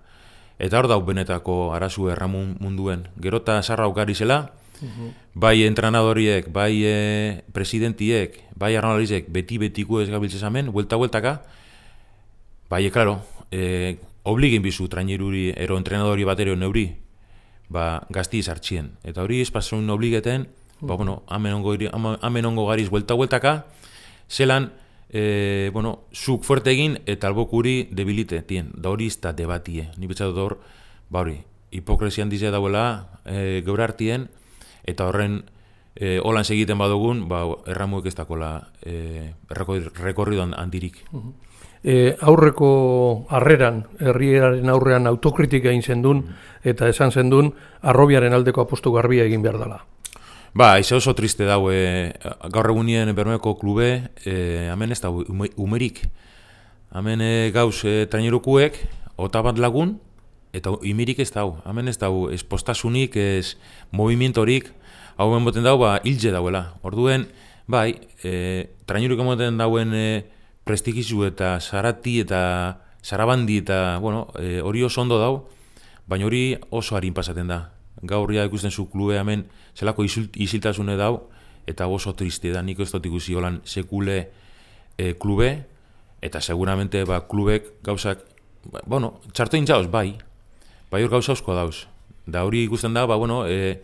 Eta 0.59 0.81
hor 0.81 0.89
dau 0.89 1.01
benetako 1.05 1.75
arazu 1.77 2.09
erramun 2.09 2.57
munduen. 2.61 3.09
Gerota 3.21 3.61
sarra 3.63 3.85
aukari 3.85 4.15
zela, 4.15 4.55
mhm. 4.81 5.13
bai 5.35 5.67
entrenadoriek, 5.69 6.49
bai 6.49 6.81
e, 6.81 7.45
presidentiek, 7.53 8.41
bai 8.57 8.73
arnalizek, 8.77 9.29
beti-betiko 9.29 10.01
ez 10.01 10.09
gabiltzezamen, 10.09 10.73
huelta-hueltaka, 10.73 11.43
Bai, 12.71 12.87
e, 12.87 12.91
klaro, 12.95 13.27
e, 13.51 13.99
obligin 14.23 14.63
bizu 14.63 14.87
traineruri, 14.89 15.49
ero 15.59 15.75
entrenadori 15.77 16.23
batero 16.23 16.55
neuri, 16.55 16.85
ba, 17.67 18.07
gazti 18.15 18.39
izartxien. 18.39 18.93
Eta 19.03 19.25
hori 19.27 19.41
espasun 19.43 19.91
obligeten, 19.91 20.47
ba, 20.79 20.95
bueno, 20.95 21.25
hamen 21.27 21.59
ongo, 21.59 21.75
hamen 22.23 22.47
ongo 22.47 22.69
gariz 22.69 22.87
buelta-bueltaka, 22.95 23.65
zelan, 24.31 24.71
e, 25.11 25.71
bueno, 25.75 26.05
zuk 26.15 26.47
fuerte 26.47 26.71
egin 26.71 27.01
eta 27.11 27.27
albokuri 27.27 27.89
debilite, 27.91 28.39
tien, 28.47 28.71
da 28.79 28.95
hori 28.95 29.11
izta 29.11 29.35
debatie. 29.35 29.91
Ni 29.99 30.07
betxatu 30.07 30.39
hor, 30.39 30.61
ba 31.11 31.25
hori, 31.27 31.41
hipokresian 31.75 32.31
dize 32.31 32.55
dauela 32.55 33.19
e, 33.27 33.65
gaur 33.67 33.83
hartien, 33.83 34.31
eta 34.87 35.11
horren 35.11 35.43
e, 35.97 36.21
holan 36.23 36.47
segiten 36.47 36.79
badugun, 36.79 37.27
ba, 37.27 37.49
erramuek 37.67 38.07
ez 38.07 38.15
dakola 38.15 38.71
e, 38.87 39.35
rekorrido 39.51 40.47
handirik. 40.55 41.03
E, 41.81 42.17
aurreko 42.21 43.27
harreran, 43.33 43.87
herriaren 44.01 44.69
aurrean 44.69 45.09
autokritika 45.09 45.71
egin 45.71 45.83
zendun, 45.83 46.27
eta 46.65 46.91
esan 46.93 47.13
zendun, 47.13 47.55
arrobiaren 47.81 48.37
aldeko 48.37 48.67
apostu 48.67 48.93
garbia 48.93 49.25
egin 49.25 49.41
behar 49.43 49.57
dela. 49.63 49.81
Ba, 50.53 50.75
izo 50.83 50.99
oso 50.99 51.15
triste 51.15 51.47
daue, 51.47 52.11
gaur 52.51 52.69
egunien 52.73 53.13
bermeko 53.15 53.55
klube, 53.57 54.11
e, 54.27 54.67
hemen 54.69 54.93
ez 54.93 54.99
da 55.01 55.09
umerik. 55.11 56.03
Hemen 56.93 57.23
e, 57.23 57.33
gauz 57.55 57.85
e, 57.87 58.05
trainerukuek, 58.11 58.77
ota 59.17 59.45
bat 59.47 59.61
lagun, 59.63 59.95
eta 60.53 60.75
imirik 60.83 61.21
ez 61.23 61.31
dau. 61.31 61.61
Hemen 61.65 61.89
ez 61.89 61.97
dau, 62.03 62.27
ez 62.35 62.43
postasunik, 62.43 63.15
ez 63.17 63.55
movimientorik, 63.95 64.73
hau 65.17 65.31
boten 65.47 65.65
dau, 65.65 65.79
ba, 65.79 66.01
hilze 66.05 66.35
dauela. 66.35 66.75
Orduen, 66.83 67.29
bai, 67.71 67.95
e, 68.25 68.67
traineruk 68.91 69.23
emoten 69.23 69.57
dauen 69.61 69.95
e, 69.95 70.07
prestigizu 70.71 71.25
eta 71.27 71.59
sarati 71.61 72.21
eta 72.23 72.41
sarabandi 73.03 73.59
eta, 73.65 73.99
bueno, 73.99 74.29
e, 74.39 74.61
hori 74.61 74.85
oso 74.87 75.03
ondo 75.03 75.19
dau, 75.19 75.49
baina 76.07 76.27
hori 76.29 76.55
oso 76.71 76.97
harin 76.97 77.15
pasaten 77.17 77.51
da. 77.51 77.61
Gaur 78.07 78.33
ja 78.33 78.45
ikusten 78.49 78.71
zu 78.71 78.87
klube 78.91 79.19
hemen 79.19 79.45
zelako 79.77 80.05
isiltasune 80.07 80.97
dau 80.97 81.29
eta 81.69 81.89
oso 81.91 82.15
triste 82.17 82.53
da. 82.53 82.63
Nik 82.63 82.81
ez 82.81 82.91
dut 82.93 83.07
ikusi 83.07 83.37
holan 83.37 83.61
sekule 83.65 84.19
e, 84.97 85.15
klube 85.21 85.51
eta 86.23 86.41
seguramente 86.41 87.05
ba 87.09 87.23
klubek 87.29 87.81
gauzak 87.85 88.25
ba, 88.71 88.81
bueno 88.87 89.19
txarto 89.33 89.59
intzaos 89.61 89.91
bai. 89.91 90.17
Bai 90.91 91.03
hor 91.05 91.13
gauza 91.13 91.33
asko 91.37 91.55
dauz. 91.55 91.87
Da 92.27 92.45
hori 92.45 92.65
ikusten 92.65 92.95
da 92.97 93.07
ba 93.07 93.17
bueno 93.21 93.45
e, 93.47 93.81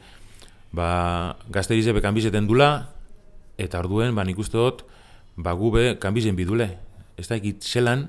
ba 0.73 1.37
gazterize 1.53 1.93
be 1.93 2.05
kanbizeten 2.05 2.49
dula 2.49 2.89
eta 3.59 3.81
orduen 3.85 4.15
ba 4.17 4.25
nik 4.25 4.39
uste 4.39 4.57
dut 4.57 4.87
ba 5.37 5.53
gube 5.55 5.99
kanbizen 6.01 6.37
bidule 6.37 6.71
ez 7.17 7.29
da 7.29 7.37
ikit 7.37 7.63
zelan 7.63 8.09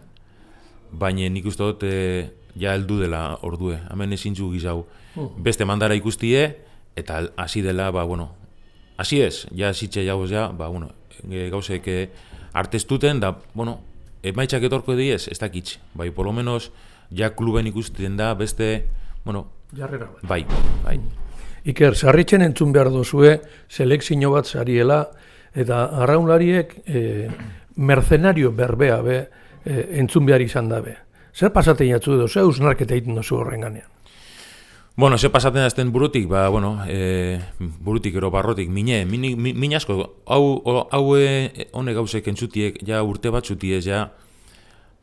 baina 0.92 1.30
nik 1.30 1.46
uste 1.46 1.64
dut 1.64 1.84
e, 1.84 2.30
ja 2.56 2.74
heldu 2.74 3.00
dela 3.00 3.38
ordue 3.42 3.80
hemen 3.90 4.14
ezin 4.14 4.36
zu 4.36 4.52
gizau 4.52 4.86
Hmm. 5.18 5.34
beste 5.42 5.66
mandara 5.66 5.96
ikustie, 5.98 6.60
eta 6.96 7.24
hasi 7.42 7.64
dela, 7.66 7.90
ba, 7.92 8.04
bueno, 8.06 8.30
hasi 9.02 9.22
ez, 9.26 9.48
ja 9.58 9.72
zitxe 9.74 10.04
jauz 10.06 10.30
ja, 10.30 10.52
ba, 10.54 10.68
bueno, 10.70 10.92
e, 11.26 11.48
gauzek 11.50 11.88
e, 11.90 11.96
artestuten, 12.54 13.20
da, 13.24 13.32
bueno, 13.58 13.80
emaitzak 14.22 14.68
etorko 14.70 14.94
diez, 14.98 15.24
ez 15.32 15.40
dakitz, 15.42 15.80
bai, 15.98 16.12
polo 16.14 16.36
menos, 16.38 16.70
ja 17.10 17.32
kluben 17.34 17.66
ikusten 17.72 18.18
da, 18.18 18.34
beste, 18.38 18.86
bueno, 19.26 19.48
Jarrera 19.76 20.06
bat. 20.06 20.22
bai, 20.22 20.44
bai. 20.86 21.00
Iker, 21.68 21.98
sarritzen 21.98 22.46
entzun 22.46 22.70
behar 22.72 22.92
dozue, 22.94 23.40
selekzio 23.68 24.30
bat 24.32 24.46
zariela, 24.46 25.08
eta 25.58 25.84
arraunlariek 26.04 26.74
e, 26.86 27.02
mercenario 27.78 28.52
berbea 28.54 29.02
be, 29.02 29.20
e, 29.66 29.84
entzun 30.02 30.26
behar 30.28 30.44
izan 30.46 30.70
dabe. 30.70 30.96
Zer 31.34 31.54
pasaten 31.54 31.90
jatzu 31.90 32.18
edo, 32.18 32.28
zer 32.28 32.46
usnarketa 32.50 32.96
egiten 32.96 33.18
dozu 33.18 33.40
horren 33.42 33.66
ganean? 33.66 33.90
Bueno, 34.98 35.18
ze 35.18 35.30
pasaten 35.30 35.62
azten 35.62 35.92
burutik, 35.94 36.26
ba, 36.28 36.48
bueno, 36.50 36.80
e, 36.88 37.40
burutik 37.60 38.16
ero 38.18 38.32
barrotik, 38.34 38.70
mine, 38.70 39.04
min, 39.06 39.36
min, 39.38 39.76
asko, 39.78 39.98
hau, 40.26 40.42
hau 40.66 41.04
e, 41.18 41.68
hone 41.72 41.94
gauzek 41.94 42.28
entzutiek, 42.32 42.80
ja 42.82 43.04
urte 43.06 43.30
bat 43.30 43.46
zutiez, 43.46 43.84
ja, 43.86 44.08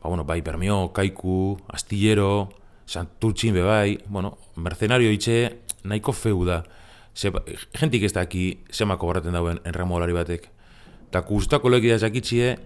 ba, 0.01 0.09
bueno, 0.09 0.25
bai, 0.27 0.41
Bermio, 0.41 0.91
Kaiku, 0.91 1.55
Astillero, 1.71 2.49
Santurtxin, 2.85 3.53
be 3.55 3.63
bai, 3.63 3.97
bueno, 4.07 4.37
mercenario 4.55 5.11
itxe, 5.15 5.61
nahiko 5.87 6.11
feu 6.11 6.43
da. 6.43 6.59
Ze, 7.15 7.31
jentik 7.79 8.03
ez 8.03 8.13
daki, 8.13 8.59
zemako 8.71 9.07
barraten 9.07 9.33
dauen 9.33 9.61
enramolari 9.63 10.13
batek. 10.13 10.49
Ta 11.11 11.21
guztako 11.23 11.69
leki 11.71 11.93
da 11.93 11.99
jakitxie, 12.03 12.57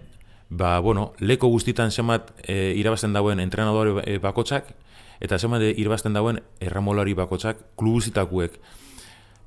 ba, 0.50 0.78
bueno, 0.80 1.12
leko 1.20 1.48
guztitan 1.48 1.90
zemat 1.90 2.32
e, 2.42 2.74
irabazten 2.76 3.12
dauen 3.14 3.38
entrenadore 3.40 4.02
e, 4.04 4.18
bakotxak, 4.18 4.74
eta 5.20 5.38
zemade 5.38 5.70
irbazten 5.76 6.16
dauen 6.16 6.40
erramolari 6.60 7.14
bakotzak 7.14 7.60
klubuzitakuek. 7.78 8.56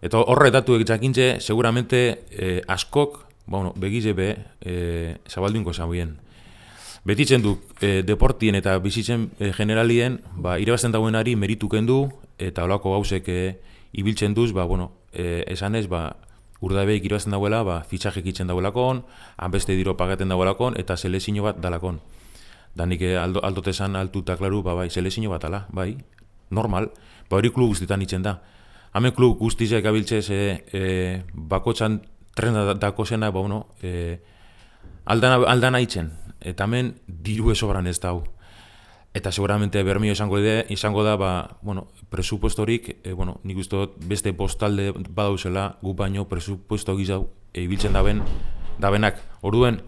Eta 0.03 0.19
horre 0.19 0.51
datuek 0.53 0.85
jakintze, 0.87 1.39
seguramente 1.39 2.23
eh, 2.29 2.61
askok, 2.67 3.23
bueno, 3.47 3.73
begize 3.75 4.13
be, 4.13 4.35
eh, 4.61 5.17
zabaldunko 5.27 5.73
zabien. 5.73 6.17
Betitzen 7.03 7.41
du, 7.41 7.57
eh, 7.81 8.03
deportien 8.05 8.55
eta 8.55 8.77
bizitzen 8.79 9.29
eh, 9.39 9.51
generalien, 9.55 10.21
ba, 10.35 10.57
irabazten 10.59 10.91
dauenari 10.91 11.35
merituken 11.35 11.87
du, 11.87 12.05
eta 12.37 12.67
olako 12.67 12.93
gauzek 12.97 13.29
eh, 13.31 13.55
ibiltzen 13.93 14.33
duz, 14.33 14.51
ba, 14.53 14.65
bueno, 14.65 14.91
eh, 15.13 15.43
esan 15.47 15.75
ez, 15.75 15.87
ba, 15.87 16.17
urdabeik 16.63 17.05
irabazten 17.05 17.31
dauela, 17.35 17.63
ba, 17.63 17.79
fitxajek 17.87 18.25
itzen 18.33 18.49
dauelakon, 18.51 19.03
hanbeste 19.37 19.77
diro 19.77 19.95
pagaten 19.97 20.29
dauelakon, 20.29 20.77
eta 20.79 20.97
selezino 20.97 21.43
bat 21.43 21.61
dalakon 21.61 22.01
da 22.75 22.85
nik 22.85 23.01
eh, 23.01 23.17
aldo, 23.17 23.41
aldote 23.43 23.71
esan 23.73 23.95
altuta 23.95 24.37
klaru, 24.37 24.63
ba, 24.63 24.73
bai, 24.73 24.89
selezio 24.89 25.29
bat 25.29 25.45
ala, 25.45 25.65
bai, 25.71 25.93
normal, 26.49 26.89
ba, 27.29 27.37
hori 27.37 27.51
klub 27.53 27.73
guztietan 27.73 28.01
itzen 28.01 28.25
da. 28.25 28.39
Hame 28.93 29.13
klub 29.13 29.37
guztizek 29.39 29.85
abiltzez 29.89 30.27
e, 30.29 30.41
e, 30.69 30.81
bakotxan 31.33 32.01
trena 32.37 32.73
dako 32.73 33.05
zena, 33.05 33.31
ba, 33.31 33.41
bueno, 33.41 33.67
e, 33.81 34.19
aldana, 35.05 35.41
aldana 35.49 35.81
itzen, 35.81 36.11
eta 36.41 36.65
hemen 36.65 36.93
diru 37.07 37.51
esobran 37.53 37.87
ez 37.87 37.99
dau. 38.01 38.23
Eta 39.13 39.31
seguramente 39.31 39.83
bermio 39.83 40.11
izango, 40.11 40.39
ide, 40.39 40.65
izango 40.73 41.03
da, 41.03 41.15
ba, 41.15 41.57
bueno, 41.61 41.87
presupuestorik, 42.09 42.97
e, 43.03 43.13
bueno, 43.13 43.39
nik 43.43 43.59
uste 43.61 43.77
beste 44.09 44.33
postalde 44.33 44.91
badauzela, 44.91 45.77
gu 45.81 45.93
baino 45.93 46.25
presupuesto 46.27 46.97
gizau 46.97 47.27
e, 47.53 47.61
ibiltzen 47.61 47.93
daben, 47.93 48.23
dabenak. 48.81 49.21
Orduen, 49.41 49.83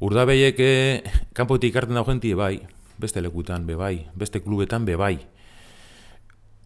Urdabeiek 0.00 0.56
eh, 0.64 1.04
kanpotik 1.36 1.74
ikarten 1.74 1.98
dago 1.98 2.08
jentie 2.08 2.32
bai, 2.32 2.62
beste 2.96 3.20
lekutan 3.20 3.66
be 3.68 3.76
bai, 3.76 4.08
beste 4.16 4.40
klubetan 4.40 4.86
be 4.88 4.96
bai. 4.96 5.18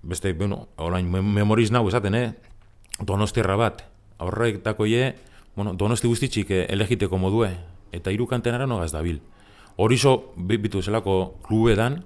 Beste, 0.07 0.33
bueno, 0.38 0.69
orain 0.78 1.11
memoriz 1.11 1.73
nago 1.75 1.90
esaten, 1.90 2.14
eh? 2.14 2.28
Donostiarra 3.02 3.57
bat. 3.59 3.83
Aurrek 4.23 4.62
dakoie, 4.62 5.16
bueno, 5.57 5.73
Donosti 5.75 6.07
guztitzik 6.07 6.50
eh, 6.50 6.66
elegiteko 6.71 7.19
modue 7.19 7.50
eta 7.90 8.14
hiru 8.14 8.28
kantenara 8.31 8.66
no 8.66 8.78
dabil. 8.87 9.21
Horizo 9.76 10.33
bitu 10.37 10.83
zelako 10.83 11.35
klubedan, 11.43 12.04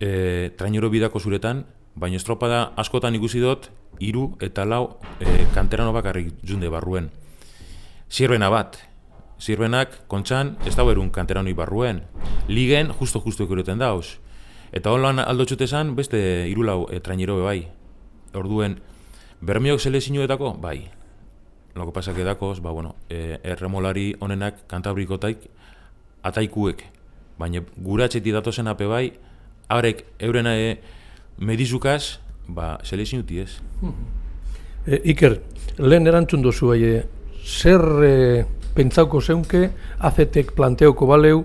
eh, 0.00 0.52
trainero 0.56 0.90
bidako 0.90 1.20
zuretan, 1.20 1.64
baina 1.94 2.16
estropada 2.16 2.72
askotan 2.76 3.14
ikusi 3.14 3.40
dut 3.40 3.70
hiru 4.00 4.34
eta 4.40 4.64
lau 4.64 4.98
eh, 5.20 5.46
kanterano 5.54 5.92
bakarrik 5.92 6.34
junde 6.44 6.68
barruen. 6.68 7.10
Zirbena 8.10 8.50
bat, 8.50 8.76
zirbenak, 9.40 10.04
kontxan, 10.08 10.56
ez 10.66 10.74
da 10.76 10.84
berun 10.84 11.10
kanterano 11.10 11.54
barruen. 11.54 12.02
Ligen, 12.48 12.92
justo-justo 12.92 13.44
ikuroten 13.44 13.78
dauz. 13.78 14.18
Eta 14.72 14.90
holan 14.90 15.18
aldo 15.18 15.44
txutezan, 15.46 15.94
beste 15.96 16.48
irulau 16.50 16.88
e, 16.90 17.00
trainero 17.00 17.38
bai. 17.44 17.68
Orduen, 18.34 18.80
bermiok 19.40 19.80
selezinuetako, 19.80 20.54
bai. 20.60 20.90
Loko 21.74 21.92
pasak 21.92 22.18
edakoz, 22.18 22.60
ba, 22.60 22.70
bueno, 22.70 22.94
e, 23.08 23.38
erremolari 23.42 24.14
honenak 24.20 24.66
kantabriko 24.70 25.18
taik, 25.18 25.48
ataikuek. 26.24 26.84
Baina 27.38 27.62
guratxeti 27.76 28.32
datozen 28.32 28.68
ape 28.70 28.86
bai, 28.88 29.06
haurek 29.68 30.04
eurena 30.22 30.54
e, 30.56 30.76
medizukaz, 31.38 32.18
ba, 32.46 32.78
selezinuti 32.84 33.40
ez. 33.42 33.50
E, 34.86 35.00
Iker, 35.14 35.40
lehen 35.78 36.06
erantzun 36.06 36.44
duzu 36.44 36.72
bai, 36.72 36.82
zer 37.44 37.84
e, 38.04 38.14
pentsauko 38.74 39.20
zeunke, 39.20 39.68
azetek 39.98 40.54
planteoko 40.56 41.08
baleu, 41.10 41.44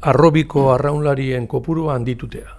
arrobiko 0.00 0.70
arraunlarien 0.72 1.46
kopuru 1.50 1.88
handitutea. 1.90 2.56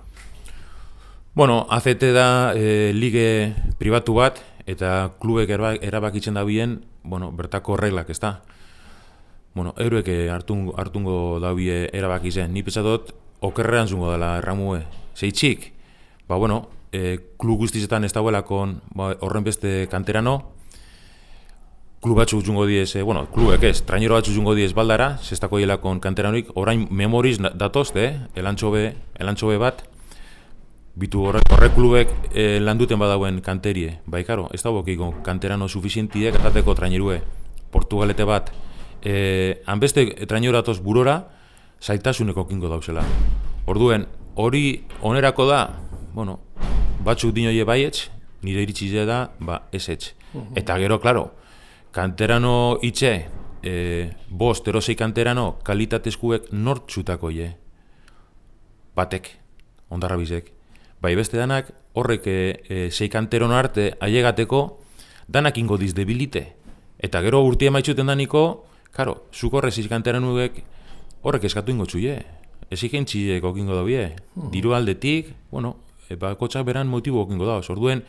Bueno, 1.36 1.66
ACT 1.70 2.04
da 2.14 2.54
e, 2.56 2.92
lige 2.94 3.54
pribatu 3.80 4.18
bat, 4.18 4.42
eta 4.68 5.14
klubek 5.22 5.50
erabakitzen 5.82 6.36
da 6.36 6.44
bien, 6.44 6.82
bueno, 7.04 7.32
bertako 7.32 7.78
reglak, 7.80 8.10
ez 8.10 8.20
da? 8.20 8.40
Bueno, 9.54 9.74
euroek 9.78 10.08
hartungo, 10.32 10.76
hartungo 10.78 11.40
da 11.40 11.54
bie 11.54 11.90
erabakitzen. 11.94 12.54
Ni 12.54 12.64
pesatot, 12.64 13.14
okerrean 13.42 13.88
zungo 13.88 14.12
dela 14.12 14.38
erramue. 14.38 14.84
Zeitzik, 15.16 15.72
ba, 16.28 16.38
bueno, 16.38 16.70
e, 16.92 17.18
klub 17.38 17.60
guztizetan 17.66 18.06
ez 18.06 18.14
dauelakon 18.14 18.80
ba, 18.96 19.14
horren 19.26 19.44
beste 19.44 19.88
kanterano, 19.92 20.40
klub 22.00 22.18
batzu 22.18 22.42
jungo 22.46 22.66
diez, 22.66 22.96
eh, 22.96 23.04
bueno, 23.04 23.28
klubek 23.32 23.64
ez, 23.64 23.82
trainero 23.84 24.16
batzu 24.16 24.34
jungo 24.34 24.56
diez 24.56 24.74
baldara, 24.74 25.18
zestako 25.18 25.60
hilakon 25.60 26.00
kanteranuik, 26.00 26.52
orain 26.56 26.88
memoriz 26.90 27.38
datoz, 27.40 27.92
eh, 27.96 28.16
elantxobe, 28.36 28.94
elantxobe 29.20 29.58
bat, 29.58 29.84
bitu 30.96 31.26
horrek, 31.28 31.52
horrek 31.52 31.76
klubek 31.76 32.14
eh, 32.34 32.60
landuten 32.62 33.00
badauen 33.00 33.42
kanterie, 33.42 34.00
bai, 34.06 34.24
karo, 34.24 34.48
ez 34.54 34.64
da 34.64 34.72
bokiko, 34.72 35.14
kanterano 35.24 35.68
suficientiek 35.68 36.36
atateko 36.40 36.76
trainerue, 36.76 37.22
Portugalete 37.72 38.24
bat, 38.24 38.52
eh, 39.04 39.62
hanbeste 39.66 40.06
trainero 40.28 40.58
datoz 40.58 40.80
burora, 40.84 41.24
zaitasuneko 41.82 42.48
kingo 42.48 42.70
dauzela. 42.70 43.04
Orduen, 43.68 44.06
hori 44.36 44.84
onerako 45.02 45.46
da, 45.48 45.62
bueno, 46.14 46.40
batzuk 47.06 47.34
dinoie 47.36 47.64
baietz, 47.64 48.10
nire 48.44 48.64
iritsi 48.64 48.92
da, 49.06 49.30
ba, 49.40 49.64
ez 49.72 49.88
etx. 49.90 50.14
Eta 50.56 50.78
gero, 50.78 51.00
klaro, 51.00 51.32
kanterano 51.92 52.78
itxe, 52.86 53.14
e, 53.64 54.12
bost, 54.30 54.68
erosei 54.68 54.96
kanterano, 54.96 55.58
kalitatezkuek 55.64 56.52
nortzutako 56.52 57.32
je. 57.32 57.50
Batek, 58.96 59.30
ondarra 59.90 60.18
bizek. 60.18 60.52
Bai 61.02 61.16
beste 61.16 61.40
danak, 61.40 61.72
horrek 61.94 62.28
e, 62.28 62.38
e, 62.68 62.80
sei 62.92 63.10
kanterono 63.10 63.56
arte 63.56 63.94
aiegateko, 64.00 64.80
danak 65.28 65.58
ingo 65.58 65.78
diz 65.78 65.94
debilite. 65.96 66.46
Eta 67.00 67.22
gero 67.24 67.42
urtia 67.48 67.72
maitxuten 67.72 68.12
daniko, 68.12 68.66
karo, 68.96 69.24
zukorre 69.34 69.72
sei 69.72 69.88
kanteranoek 69.88 70.62
horrek 71.24 71.48
eskatu 71.50 71.74
ingo 71.74 71.88
txuie. 71.90 72.18
Ez 72.70 72.82
iken 72.86 73.06
txiek 73.10 73.44
okingo 73.44 73.76
daue. 73.76 74.10
Hmm. 74.36 74.50
Diru 74.54 74.76
aldetik, 74.78 75.34
bueno, 75.52 75.76
e, 76.08 76.16
bakotxak 76.20 76.66
beran 76.68 76.88
motibo 76.88 77.24
okingo 77.24 77.48
da. 77.48 77.60
Orduen, 77.74 78.04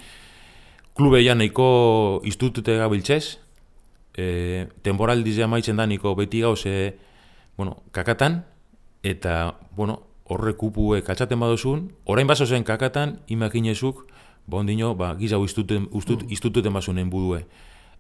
klube 0.97 1.23
ja 1.25 1.35
nahiko 1.35 2.21
institutute 2.29 2.77
gabiltzez, 2.77 3.39
e, 4.17 4.67
temporaldiz 4.83 5.39
ja 5.39 5.49
maitzen 5.49 5.81
da 5.81 5.87
niko 5.87 6.15
beti 6.19 6.43
gauze, 6.45 6.95
bueno, 7.57 7.79
kakatan, 7.93 8.43
eta, 9.03 9.57
bueno, 9.77 10.01
horre 10.31 10.55
kupue 10.55 11.01
katzaten 11.03 11.41
badozun, 11.41 11.89
orain 12.05 12.29
baso 12.29 12.47
zen 12.47 12.65
kakatan, 12.65 13.19
imakinezuk, 13.29 14.05
bondino, 14.47 14.95
ba, 14.95 15.15
giza 15.19 15.41
istuten, 15.43 15.89
ustut, 15.91 16.25
mm. 16.25 16.37
istututen 16.37 16.73
basunen 16.73 17.11
budue, 17.11 17.45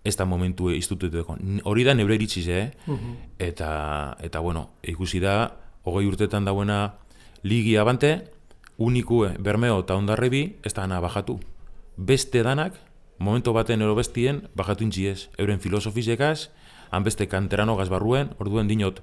ez 0.05 0.17
da 0.17 0.25
momentu 0.25 0.71
istututeko. 0.71 1.37
Hori 1.65 1.85
da 1.85 1.95
nebre 1.95 2.17
iritziz, 2.17 2.47
eh? 2.49 2.71
Mm-hmm. 2.87 3.17
eta, 3.39 3.71
eta, 4.21 4.41
bueno, 4.41 4.71
ikusi 4.83 5.21
da, 5.21 5.53
hogei 5.85 6.07
urtetan 6.09 6.45
dauena 6.45 6.97
ligi 7.43 7.77
abante, 7.77 8.31
unikue, 8.81 9.35
bermeo 9.39 9.81
eta 9.83 9.97
ondarrebi, 9.97 10.57
ez 10.65 10.73
da 10.75 10.87
bajatu. 11.01 11.39
Beste 11.97 12.43
danak, 12.43 12.75
momento 13.19 13.53
baten 13.53 13.83
ero 13.83 13.95
bestien, 13.95 14.49
bajatu 14.55 14.85
intziez, 14.85 15.29
euren 15.37 15.61
filosofizekaz, 15.61 16.51
hanbeste 16.91 17.29
kanterano 17.29 17.77
gazbarruen, 17.77 18.31
orduen 18.39 18.69
dinot, 18.69 19.03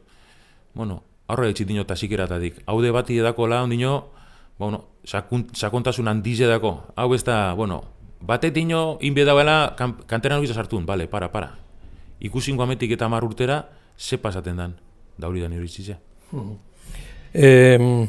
bueno, 0.73 1.03
aurre 1.27 1.51
etxit 1.51 1.67
dinot 1.67 1.91
asikeratatik. 1.91 2.63
Haude 2.65 2.91
bati 2.91 3.17
edako 3.19 3.47
la, 3.47 3.61
ondino, 3.63 4.09
bueno, 4.57 4.85
sakontasun 5.05 6.07
handiz 6.07 6.39
edako, 6.41 6.87
hau 6.95 7.13
ez 7.13 7.23
da, 7.23 7.53
bueno, 7.53 7.83
bate 8.21 8.51
dino, 8.51 8.97
inbe 9.01 9.25
dauela, 9.25 9.75
kan, 9.77 9.97
kanterano 10.05 10.41
bizaz 10.41 10.57
hartun, 10.57 10.85
bale, 10.85 11.07
para, 11.07 11.31
para. 11.31 11.55
Ikusin 12.19 12.57
guametik 12.57 12.91
eta 12.91 13.09
mar 13.09 13.23
urtera, 13.23 13.69
ze 13.97 14.17
pasaten 14.17 14.57
dan, 14.57 14.75
dauri 15.17 15.41
da 15.41 15.49
nire 15.49 15.65
itxizia. 15.65 15.99
Eh, 17.33 18.07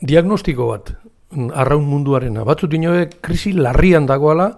diagnostiko 0.00 0.68
bat, 0.70 0.94
arraun 1.54 1.86
munduarena, 1.86 2.44
batzu 2.44 2.68
dinoe 2.70 3.08
krisi 3.20 3.52
larrian 3.52 4.06
dagoala, 4.06 4.50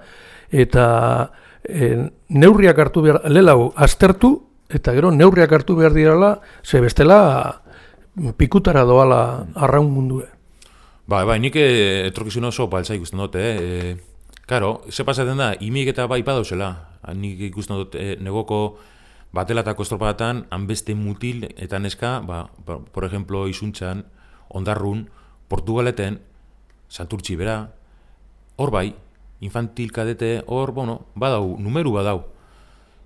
eta 0.53 1.33
e, 1.65 2.09
neurriak 2.29 2.79
hartu 2.79 3.03
behar, 3.05 3.23
lelau, 3.31 3.73
aztertu, 3.77 4.35
eta 4.73 4.93
gero 4.97 5.11
neurriak 5.13 5.53
hartu 5.53 5.77
behar 5.77 5.93
dirala, 5.97 6.37
ze 6.65 6.81
bestela 6.81 7.63
pikutara 8.37 8.85
doala 8.85 9.47
arraun 9.55 9.91
mundue. 9.93 10.29
Ba, 11.09 11.25
bai, 11.25 11.39
nik 11.41 11.57
eh, 11.57 12.09
etorkizun 12.09 12.49
oso 12.49 12.69
baltza 12.73 12.95
ikusten 12.95 13.21
dute, 13.21 13.43
eh? 13.43 13.97
Karo, 14.47 14.83
ze 14.91 15.05
pasaten 15.05 15.39
da, 15.39 15.53
imik 15.61 15.93
eta 15.93 16.09
bai 16.11 16.23
padauzela, 16.27 16.73
nik 17.15 17.41
ikusten 17.51 17.79
dut 17.79 17.95
e, 17.95 18.17
negoko 18.21 18.79
batelatako 19.33 19.87
estropatan, 19.87 20.47
hanbeste 20.51 20.97
mutil 20.99 21.47
eta 21.57 21.79
neska, 21.79 22.19
ba, 22.27 22.45
por 22.67 23.07
ejemplo, 23.07 23.47
izuntxan, 23.49 24.05
ondarrun, 24.51 25.07
Portugaleten, 25.49 26.21
Santurtzi 26.93 27.37
bera, 27.37 27.73
hor 28.57 28.71
bai, 28.75 28.93
infantil 29.41 29.93
kadete 29.93 30.43
hor, 30.47 30.73
bueno, 30.73 31.07
badau, 31.15 31.57
numeru 31.59 31.95
badau. 31.97 32.27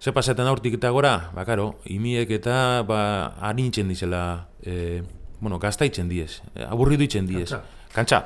Ze 0.00 0.12
pasaten 0.12 0.48
aurtik 0.48 0.74
eta 0.80 0.90
gora, 0.90 1.30
ba, 1.36 1.44
karo, 1.44 1.76
imiek 1.84 2.30
eta, 2.40 2.82
ba, 2.88 3.36
harintzen 3.40 3.88
dizela, 3.88 4.48
e, 4.62 5.02
bueno, 5.40 5.60
gaztaitzen 5.60 6.08
diez, 6.08 6.42
e, 6.54 6.64
aburridu 6.64 7.04
itzen 7.04 7.28
diez. 7.28 7.52
Kantxa. 7.94 8.24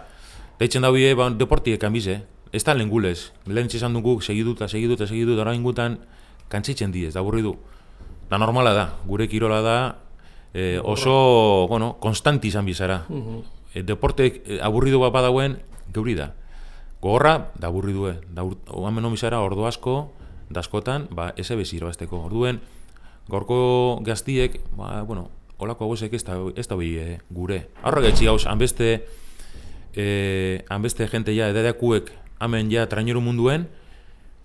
Deitzen 0.60 0.82
dau 0.82 0.94
ba, 1.16 1.30
deportiek 1.30 1.80
kanbize, 1.80 2.22
ez 2.52 2.64
da 2.64 2.74
lengulez. 2.74 3.32
Lehen 3.46 3.68
txesan 3.68 3.94
dugu, 3.94 4.20
segidu 4.20 4.56
eta 4.58 4.68
segidu 4.68 4.98
eta 4.98 5.06
segidu, 5.06 5.36
dara 5.36 5.54
ingutan, 5.54 5.98
kantzitzen 6.48 6.92
diez, 6.92 7.14
da 7.14 7.20
aburridu. 7.20 7.56
Da 8.30 8.38
normala 8.38 8.74
da, 8.74 8.86
gure 9.06 9.28
kirola 9.28 9.60
da, 9.62 9.78
e, 10.54 10.78
oso, 10.82 11.66
bueno, 11.68 11.96
konstanti 12.00 12.48
izan 12.48 12.66
bizara. 12.66 13.04
Uh 13.08 13.42
e, 13.74 13.82
deportek 13.82 14.42
e, 14.46 14.58
aburridu 14.62 15.00
bat 15.02 15.14
badauen, 15.14 15.58
geuri 15.94 16.16
da. 16.18 16.32
Gogorra, 17.00 17.50
da 17.58 17.70
burri. 17.72 17.94
Da 18.28 18.44
oan 18.44 18.94
menomizara 18.94 19.40
ordo 19.40 19.66
asko, 19.66 20.12
daskotan, 20.50 21.08
ba, 21.10 21.32
eze 21.36 21.56
beziro 21.56 21.88
azteko. 21.88 22.24
Orduen, 22.28 22.60
gorko 23.28 24.00
gaztiek, 24.04 24.60
ba, 24.76 25.02
bueno, 25.08 25.30
holako 25.58 25.88
hauek 25.88 26.12
ez 26.12 26.24
da, 26.24 26.36
ez 26.56 26.66
da 26.68 26.76
eh, 26.82 27.18
gure. 27.30 27.68
Arra 27.82 28.02
gaitxi 28.02 28.26
gauz, 28.26 28.46
hanbeste, 28.46 29.06
eh, 29.94 30.64
hanbeste 30.68 31.06
jente 31.08 31.34
ja, 31.34 31.48
edadeakuek, 31.48 32.12
hamen 32.40 32.72
ja, 32.72 32.88
traineru 32.88 33.20
munduen, 33.20 33.68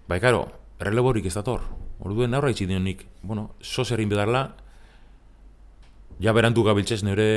ba, 0.08 0.20
karo, 0.20 0.46
releborik 0.80 1.26
ez 1.26 1.34
dator. 1.34 1.64
Orduen, 2.04 2.36
aurra 2.36 2.52
gaitxi 2.52 2.68
dionik, 2.68 3.06
bueno, 3.24 3.54
sozerin 3.64 4.12
bedarla, 4.12 4.50
ja 6.20 6.34
berantu 6.36 6.64
gabiltzez 6.68 7.02
nire, 7.08 7.30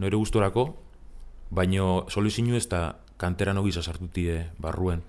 nire 0.00 0.16
gustorako, 0.16 0.70
baino 1.50 2.06
soluzinu 2.08 2.56
ez 2.56 2.66
da 2.68 2.96
kantera 3.20 3.52
no 3.52 3.62
gisa 3.66 3.82
sartutie 3.82 4.46
barruen. 4.58 5.02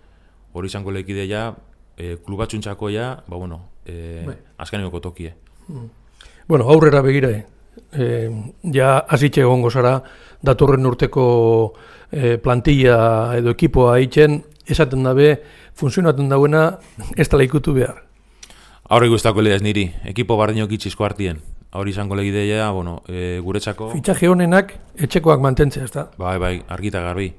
Hori 0.54 0.68
izango 0.68 0.92
lekide 0.92 1.28
ja, 1.30 1.54
e, 1.96 2.18
klubatxuntzako 2.26 2.92
ja, 2.92 3.14
ba 3.28 3.38
bueno, 3.38 3.62
e, 3.86 4.24
bai. 4.28 4.36
azkeneko 4.58 5.00
tokie. 5.00 5.34
Hmm. 5.68 5.88
Bueno, 6.48 6.68
aurrera 6.68 7.02
begira, 7.02 7.32
e, 7.94 8.08
ja 8.74 8.98
hasitxe 9.08 9.46
egongo 9.46 9.72
zara, 9.72 10.02
datorren 10.44 10.86
urteko 10.86 11.26
e, 12.12 12.36
plantilla 12.44 12.98
edo 13.38 13.56
ekipoa 13.56 13.96
haitzen, 13.96 14.42
esaten 14.68 15.04
dabe, 15.04 15.42
funtzionatzen 15.78 16.30
dauena, 16.30 16.80
ez 17.18 17.28
tala 17.30 17.46
ikutu 17.48 17.74
behar. 17.74 18.04
Aurre 18.92 19.08
guztako 19.08 19.42
ez 19.48 19.62
niri, 19.62 19.92
ekipo 20.04 20.38
bardinok 20.38 20.72
itxizko 20.72 21.06
hartien. 21.06 21.40
Hori 21.72 21.92
izango 21.92 22.16
legidea, 22.16 22.70
bueno, 22.72 23.02
e, 23.08 23.40
guretzako... 23.40 23.92
Fitxaje 23.94 24.28
honenak, 24.28 24.74
etxekoak 25.00 25.40
mantentzea, 25.40 25.86
ez? 25.86 25.92
Bai, 26.18 26.38
bai, 26.38 26.62
argita 26.68 27.00
garbi. 27.00 27.30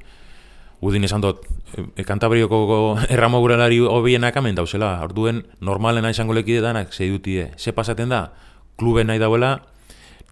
Udin 0.80 1.04
esan 1.04 1.20
dut, 1.20 1.44
e, 1.76 2.04
kantabrioko 2.04 2.62
erramo 3.14 3.40
guralari 3.44 3.78
hobienak 3.84 4.36
amen 4.40 4.56
dauzela, 4.56 4.94
orduen 5.04 5.42
normalena 5.60 6.10
izango 6.10 6.32
lekide 6.32 6.62
danak 6.64 6.94
segidutie. 6.94 7.50
Ze 7.58 7.72
pasaten 7.76 8.08
da, 8.08 8.32
klube 8.80 9.04
nahi 9.04 9.20
dauela, 9.20 9.58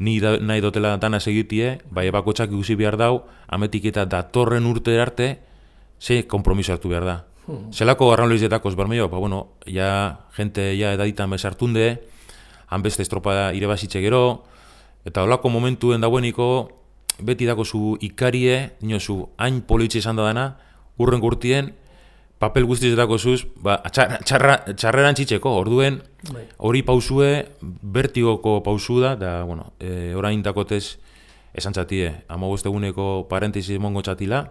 ni 0.00 0.16
da, 0.20 0.38
nahi 0.40 0.64
dotela 0.64 0.96
dana 0.96 1.20
segidutie, 1.20 1.78
bai 1.90 2.08
ebakotxak 2.08 2.48
ikusi 2.48 2.74
behar 2.80 2.96
dau, 2.96 3.26
ametik 3.52 3.84
eta 3.92 4.06
datorren 4.08 4.64
urte 4.64 4.96
arte, 4.98 5.34
ze 6.00 6.26
kompromiso 6.26 6.72
hartu 6.72 6.88
behar 6.88 7.04
da. 7.04 7.16
Hmm. 7.46 7.72
Zelako 7.72 8.10
garran 8.10 8.28
loizetako 8.28 8.70
esbarmeio, 8.70 9.08
ba 9.08 9.18
bueno, 9.18 9.48
ja, 9.66 10.26
gente 10.32 10.76
ja 10.78 10.94
edaditan 10.94 11.30
bezartunde, 11.30 12.00
han 12.68 12.82
beste 12.82 13.02
estropa 13.02 13.52
irebazitxe 13.54 14.00
gero, 14.00 14.44
eta 15.04 15.24
holako 15.24 15.50
momentuen 15.50 16.00
dagoeniko, 16.00 16.70
beti 17.20 17.46
dako 17.46 17.64
zu 17.64 17.96
ikarie, 18.00 18.76
nio 18.80 19.00
zu 19.00 19.28
hain 19.36 19.60
politxe 19.60 19.98
izan 19.98 20.16
da 20.16 20.24
dana, 20.24 20.56
urren 20.96 21.20
gurtien, 21.20 21.74
papel 22.40 22.64
guztiz 22.64 22.94
dako 22.96 23.18
zuz, 23.18 23.44
ba, 23.60 23.82
txarra, 23.92 24.56
txarreran 24.72 25.18
txitzeko, 25.18 25.52
orduen, 25.60 26.00
bai. 26.32 26.46
hori 26.56 26.80
pausue, 26.82 27.44
bertigoko 27.60 28.60
pausu 28.64 29.00
da, 29.02 29.16
da, 29.20 29.42
bueno, 29.44 29.74
e, 29.80 30.14
orain 30.16 30.40
dakotez, 30.42 30.96
esan 31.52 31.76
txatie, 31.76 32.22
eguneko 32.30 33.26
parentesi 33.28 33.76
mongo 33.78 34.00
txatila, 34.06 34.46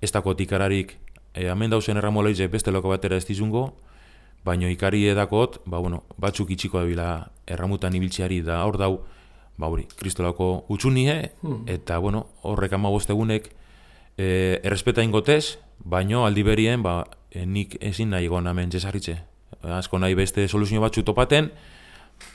ez 0.00 0.12
dako 0.12 0.34
tikararik, 0.34 0.96
e, 1.34 1.48
amen 1.48 1.70
dauzen 1.70 1.96
erramola 1.96 2.30
beste 2.50 2.70
loko 2.70 2.88
batera 2.88 3.16
ez 3.16 3.26
dizungo, 3.26 3.74
baino 4.44 4.68
ikari 4.68 5.06
edakot, 5.08 5.60
ba, 5.66 5.78
bueno, 5.78 6.04
batzuk 6.18 6.50
itxiko 6.50 6.84
bila 6.86 7.30
erramutan 7.46 7.94
ibiltziari 7.94 8.42
da 8.42 8.64
hor 8.64 8.78
dau, 8.78 9.04
ba 9.58 9.68
hori, 9.68 9.86
kristolako 9.96 10.66
utxunie, 10.68 11.32
hmm. 11.42 11.64
eta 11.66 11.98
bueno, 11.98 12.26
horrek 12.42 12.72
ama 12.72 12.90
egunek 13.08 13.50
e, 14.16 14.60
errespeta 14.62 15.02
ingotez, 15.02 15.58
baino 15.78 16.26
aldi 16.26 16.42
berien, 16.42 16.82
ba, 16.82 17.04
e, 17.30 17.46
nik 17.46 17.76
ezin 17.80 18.10
nahi 18.10 18.26
egon 18.26 18.46
hemen 18.46 18.70
jesarritze. 18.70 19.18
asko 19.62 19.98
nahi 19.98 20.14
beste 20.14 20.48
soluzio 20.48 20.80
batzu 20.80 21.02
topaten, 21.02 21.50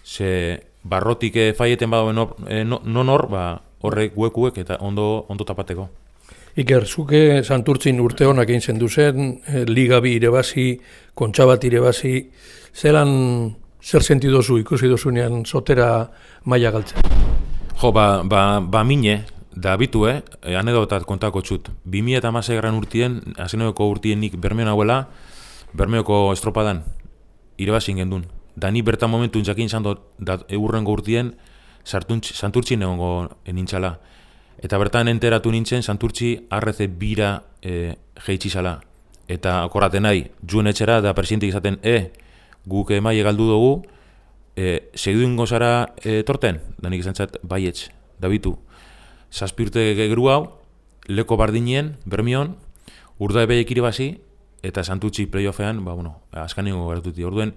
ze 0.03 0.63
barrotik 0.83 1.35
e, 1.35 1.53
faieten 1.53 1.89
badauen 1.89 2.15
nor, 2.15 2.35
e, 2.47 2.63
non 2.63 3.09
hor, 3.09 3.27
ba, 3.29 3.61
horrek 3.81 4.15
guekuek 4.15 4.57
eta 4.57 4.77
ondo, 4.79 5.25
ondo 5.29 5.45
tapateko. 5.45 5.89
Iker, 6.59 6.83
zuke 6.83 7.45
santurtzin 7.47 8.01
urte 8.03 8.25
honak 8.27 8.49
egin 8.49 8.61
zen 8.61 8.79
duzen, 8.79 9.37
e, 9.47 9.61
liga 9.69 10.01
bi 10.03 10.17
irebazi, 10.17 10.73
kontxa 11.15 11.45
bat 11.47 11.63
irebazi, 11.63 12.25
zelan 12.75 13.55
zer 13.79 14.03
sentido 14.03 14.41
zu 14.43 14.57
ikusi 14.59 14.89
dozunean 14.91 15.45
sotera 15.45 16.11
maila 16.43 16.71
galtzen? 16.71 16.99
Jo, 17.79 17.93
ba, 17.95 18.23
ba, 18.27 18.59
ba 18.59 18.83
mine, 18.83 19.23
da 19.55 19.77
bitu, 19.77 20.03
eh? 20.11 20.19
E, 20.43 20.57
anedotat 20.59 21.07
kontako 21.07 21.39
txut. 21.39 21.71
2000 21.85 22.19
eta 22.19 22.35
masai 22.35 22.59
gran 22.59 22.75
urtien, 22.75 23.21
azeneko 23.39 23.87
urtien 23.87 24.19
nik 24.19 24.35
bermeon 24.35 24.73
hauela, 24.73 25.05
bermeoko 25.71 26.33
estropadan, 26.35 26.83
irebazin 27.57 28.03
gendun. 28.03 28.27
Da 28.59 28.75
ni 28.75 28.83
bertan 28.83 29.09
momentu 29.09 29.39
jakin 29.39 29.71
dut, 29.83 30.03
da 30.19 30.41
eurrengo 30.49 30.91
urtien, 30.91 31.31
santurtzi 31.85 32.75
negongo 32.75 33.29
nintxala. 33.47 34.01
Eta 34.61 34.77
bertan 34.77 35.09
enteratu 35.09 35.51
nintzen, 35.51 35.81
santurtzi 35.81 36.35
arreze 36.53 36.85
bira 36.87 37.33
e, 37.65 37.95
jeitsi 38.27 38.49
zala. 38.49 38.75
Eta 39.31 39.61
akorraten 39.65 40.05
nahi, 40.05 40.27
juen 40.45 40.69
etxera, 40.69 40.99
da 41.01 41.15
presidentik 41.17 41.49
izaten, 41.49 41.79
e, 41.81 42.11
guk 42.69 42.91
emai 42.93 43.15
egaldu 43.17 43.47
dugu, 43.49 43.71
e, 44.55 44.91
segiduen 44.93 45.35
gozara 45.39 45.93
e, 46.03 46.21
torten, 46.27 46.59
da 46.77 46.91
nik 46.93 47.01
izan 47.01 47.17
zat, 47.17 47.39
baietz, 47.41 47.89
da 48.21 48.29
bitu. 48.29 48.53
Zazpirte 49.33 49.93
geru 49.97 50.27
hau, 50.29 50.41
leko 51.09 51.37
bardinien, 51.41 51.95
bermion, 52.05 52.53
urda 53.17 53.47
ebeiek 53.47 53.71
iribazi, 53.73 54.11
eta 54.61 54.83
santutzi 54.83 55.25
playoffean, 55.25 55.81
ba, 55.85 55.95
bueno, 55.97 56.19
askaniko 56.37 56.85
garatuti. 56.85 57.25
Orduen, 57.25 57.55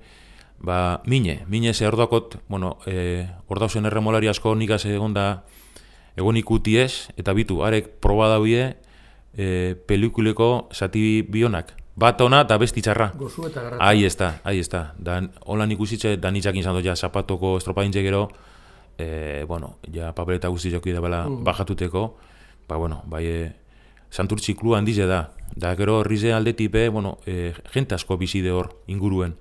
ba, 0.65 1.03
mine, 1.05 1.43
mine 1.53 1.75
ze 1.75 1.85
orduakot, 1.87 2.39
bueno, 2.49 2.79
e, 2.87 3.27
ordauzen 3.53 3.85
erremolari 3.85 4.33
asko 4.33 4.55
nik 4.57 4.71
egon 4.71 5.13
da, 5.13 5.45
egon 6.17 6.37
ikuti 6.37 6.77
ez, 6.79 7.09
eta 7.17 7.33
bitu, 7.35 7.63
arek 7.67 7.89
proba 8.01 8.29
daude 8.29 8.77
e, 9.37 9.75
pelikuleko 9.87 10.69
zati 10.73 11.23
bionak. 11.23 11.75
Bat 11.97 12.21
ona 12.27 12.41
eta 12.43 12.59
besti 12.59 12.83
txarra. 12.83 13.13
Gozu 13.19 13.47
eta 13.47 13.63
garratu. 13.63 13.83
Ahi 13.87 14.05
ez 14.05 14.17
da, 14.19 14.33
ahi 14.45 14.59
ez 14.59 14.69
da. 14.69 14.89
Dan, 14.99 15.31
holan 15.47 15.71
ikusitze, 15.71 16.17
da 16.19 16.31
nitzakin 16.35 16.63
zanto 16.63 16.83
ja 16.83 16.97
zapatoko 16.97 17.57
estropaintze 17.61 18.03
gero, 18.03 18.29
e, 18.99 19.45
bueno, 19.47 19.77
ja 19.95 20.13
papeleta 20.15 20.49
guzti 20.51 20.73
joki 20.75 20.93
da 20.93 21.01
bela 21.01 21.29
Mm. 21.29 21.45
bajatuteko, 21.45 22.17
ba, 22.69 22.77
bueno, 22.77 23.03
bai, 23.07 23.27
e, 23.27 23.53
santurtzi 24.11 24.55
klu 24.55 24.75
handize 24.75 25.07
da. 25.07 25.31
Da, 25.55 25.75
gero 25.77 26.01
horrize 26.01 26.33
aldetipe, 26.33 26.89
bueno, 26.89 27.19
e, 27.27 27.53
jente 27.73 27.95
asko 27.95 28.17
bizi 28.17 28.41
de 28.41 28.51
hor 28.51 28.73
inguruen. 28.87 29.37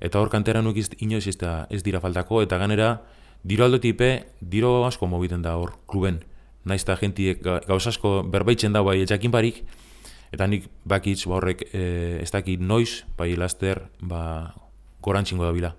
Eta 0.00 0.18
hor 0.20 0.30
kantera 0.30 0.62
nuek 0.62 0.76
iz, 0.76 0.90
inoiz 0.98 1.26
ez, 1.28 1.38
da, 1.38 1.66
ez 1.70 1.82
dira 1.82 2.00
faltako, 2.00 2.42
eta 2.42 2.58
ganera, 2.58 3.02
diro 3.44 3.64
aldetipe, 3.64 4.24
diro 4.40 4.84
asko 4.86 5.06
mobiten 5.06 5.42
da 5.42 5.56
hor, 5.56 5.74
kluben. 5.86 6.22
Naiz 6.64 6.82
eta 6.82 6.96
jentiek 6.96 7.42
ga- 7.44 7.60
gauz 7.68 7.86
asko 7.86 8.22
berbaitzen 8.24 8.72
da 8.72 8.82
bai 8.82 9.02
etxakin 9.02 9.30
barik, 9.30 9.64
eta 10.32 10.46
nik 10.46 10.68
bakitz 10.84 11.26
ba 11.28 11.36
horrek 11.36 11.66
e, 11.72 12.20
ez 12.22 12.30
dakit 12.32 12.60
noiz, 12.60 13.04
bai 13.18 13.34
laster, 13.36 13.82
ba, 14.00 14.54
gorantzingo 15.04 15.44
da 15.44 15.52
bila. 15.52 15.74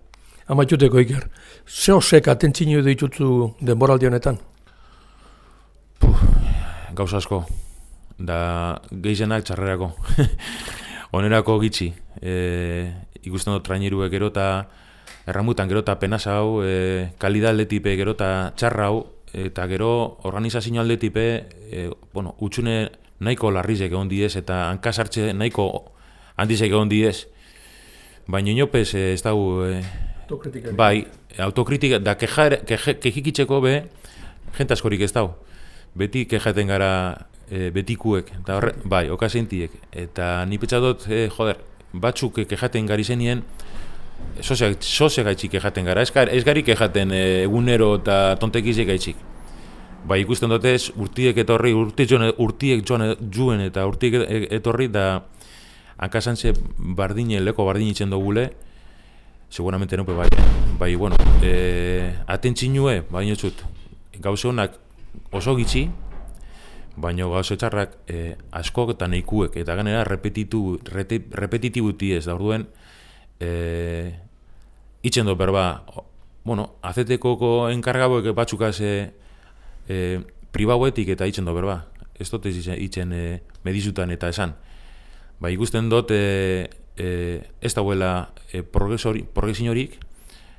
Amatxuteko 0.47 0.99
Iker, 1.01 1.30
ze 1.65 1.93
osek 1.93 2.28
atentzino 2.28 2.84
ditutzu 2.86 3.56
denboraldi 3.62 4.06
honetan? 4.06 4.38
gauz 6.95 7.13
asko, 7.17 7.41
da 8.19 8.80
gehienak 8.91 9.43
txarrerako. 9.43 9.89
Onerako 11.17 11.58
gitxi, 11.63 11.89
e, 12.21 12.36
ikusten 13.28 13.56
dut 13.56 13.65
traineruek 13.67 14.12
gero 14.13 14.30
eta 14.32 14.67
erramutan 15.27 15.69
gero 15.69 15.81
eta 15.83 15.97
penasa 15.99 16.37
hau, 16.39 16.61
e, 16.63 17.11
kalida 17.17 17.49
aldetipe 17.49 17.95
gero 17.97 18.15
eta 18.17 18.53
txarra 18.55 18.89
hau, 18.89 19.05
eta 19.33 19.67
gero 19.67 20.17
organizazio 20.23 20.81
aldetipe, 20.81 21.27
e, 21.71 21.89
bueno, 22.13 22.35
utxune 22.39 22.91
nahiko 23.19 23.51
larrizek 23.51 23.91
egon 23.91 24.09
diez, 24.09 24.35
eta 24.35 24.69
hankasartxe 24.69 25.33
nahiko 25.33 25.69
handizek 26.37 26.71
egon 26.71 26.89
diez, 26.89 27.27
baina 28.27 28.51
inopez 28.51 28.93
e, 28.95 29.13
ez 29.13 29.21
dago, 29.23 29.65
e, 29.65 29.81
Bai, 30.73 31.05
autokritika, 31.37 31.99
da 32.01 32.15
kejar, 32.17 32.57
keje, 32.65 32.95
kejikitzeko 32.97 33.59
be, 33.61 33.75
jente 34.57 34.73
askorik 34.73 35.03
ez 35.05 35.11
dau. 35.13 35.35
Beti 35.95 36.25
kejaten 36.25 36.71
gara 36.71 36.89
e, 37.45 37.69
betikuek, 37.75 38.31
eta 38.39 38.57
horre, 38.57 38.73
bai, 38.89 39.05
okasentiek. 39.13 39.75
Eta 39.93 40.29
ni 40.49 40.57
petxatot, 40.57 41.05
e, 41.13 41.27
joder, 41.29 41.61
batzuk 41.93 42.41
kejaten 42.49 42.89
gari 42.89 43.05
zenien, 43.05 43.43
sosea 44.41 45.23
gaitxik 45.23 45.51
kejaten 45.51 45.86
gara. 45.86 46.01
Ez, 46.01 46.12
gar- 46.13 46.30
ez 46.32 46.43
gari 46.43 46.63
kejaten 46.63 47.12
e, 47.12 47.23
egunero 47.43 47.95
eta 48.01 48.36
tontekizek 48.39 48.88
gaitxik. 48.88 49.15
Bai, 50.06 50.19
ikusten 50.21 50.51
dutez, 50.54 50.91
urtiek 51.01 51.38
etorri, 51.41 51.73
urtiek 51.73 52.10
joan, 52.10 52.28
urtiek 52.38 52.84
joan 52.86 53.15
juen 53.34 53.63
eta 53.65 53.88
urtiek 53.89 54.19
e- 54.21 54.47
etorri, 54.60 54.88
da 54.93 55.23
hankasantze 55.97 56.54
bardine, 56.78 57.39
leko 57.41 57.65
bardin 57.65 57.89
itzen 57.89 58.12
dugule, 58.13 58.51
seguramente 59.49 59.97
nupe 59.97 60.13
bai, 60.13 60.28
bai, 60.78 60.93
bueno, 60.95 61.15
e, 61.41 62.13
atentzinue, 62.28 62.99
bai 63.10 63.25
notzut, 63.30 63.63
gauze 64.21 64.47
honak 64.47 64.78
oso 65.32 65.56
gitxi, 65.58 65.88
baino 66.95 67.32
gauze 67.32 67.58
txarrak 67.58 67.97
e, 68.08 68.36
askok 68.56 68.93
eta 68.95 69.08
neikuek, 69.12 69.58
eta 69.63 69.75
ganera 69.75 70.04
repetitu, 70.08 70.78
rete, 70.91 71.23
repetitibuti 71.32 72.13
ez, 72.15 72.25
da 72.28 72.36
orduen, 72.36 72.67
e, 73.39 74.13
itzen 75.04 75.26
do 75.26 75.36
berba, 75.36 75.84
bueno, 76.43 76.76
azetekoko 76.82 77.69
enkargaboek 77.74 78.32
batzukaz 78.38 78.80
e, 78.82 79.12
e, 79.88 80.19
pribauetik 80.52 81.10
eta 81.15 81.28
itzen 81.28 81.45
do 81.45 81.54
berba, 81.54 81.86
ez 82.19 82.30
dut 82.32 82.45
itzen 82.48 83.13
e, 83.13 83.41
medizutan 83.63 84.12
eta 84.12 84.30
esan. 84.30 84.56
Ba, 85.39 85.52
ikusten 85.52 85.89
dut 85.91 86.12
e, 86.15 86.69
e, 86.95 87.41
ez 87.62 87.74
dauela 87.76 88.30
e, 88.54 88.63
progresori- 88.63 89.26
progresiorik, 89.28 90.00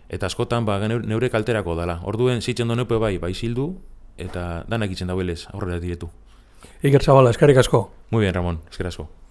eta 0.08 0.26
askotan 0.26 0.66
ba, 0.66 0.78
neur- 0.86 1.06
neure 1.06 1.30
kalterako 1.30 1.74
dala. 1.74 2.00
Orduen 2.04 2.42
zitzen 2.42 2.68
do 2.68 2.76
neupe 2.76 2.98
bai, 3.00 3.16
bai 3.18 3.32
zildu, 3.34 3.72
eta 4.16 4.64
danak 4.68 4.92
itzen 4.92 5.08
dauelez 5.08 5.46
aurrera 5.52 5.80
diretu. 5.80 6.10
Iker 6.82 7.02
Zabala, 7.02 7.30
eskarrik 7.30 7.56
asko. 7.58 7.90
Muy 8.10 8.22
bien, 8.22 8.34
Ramon, 8.34 8.60
eskerazko. 8.70 9.08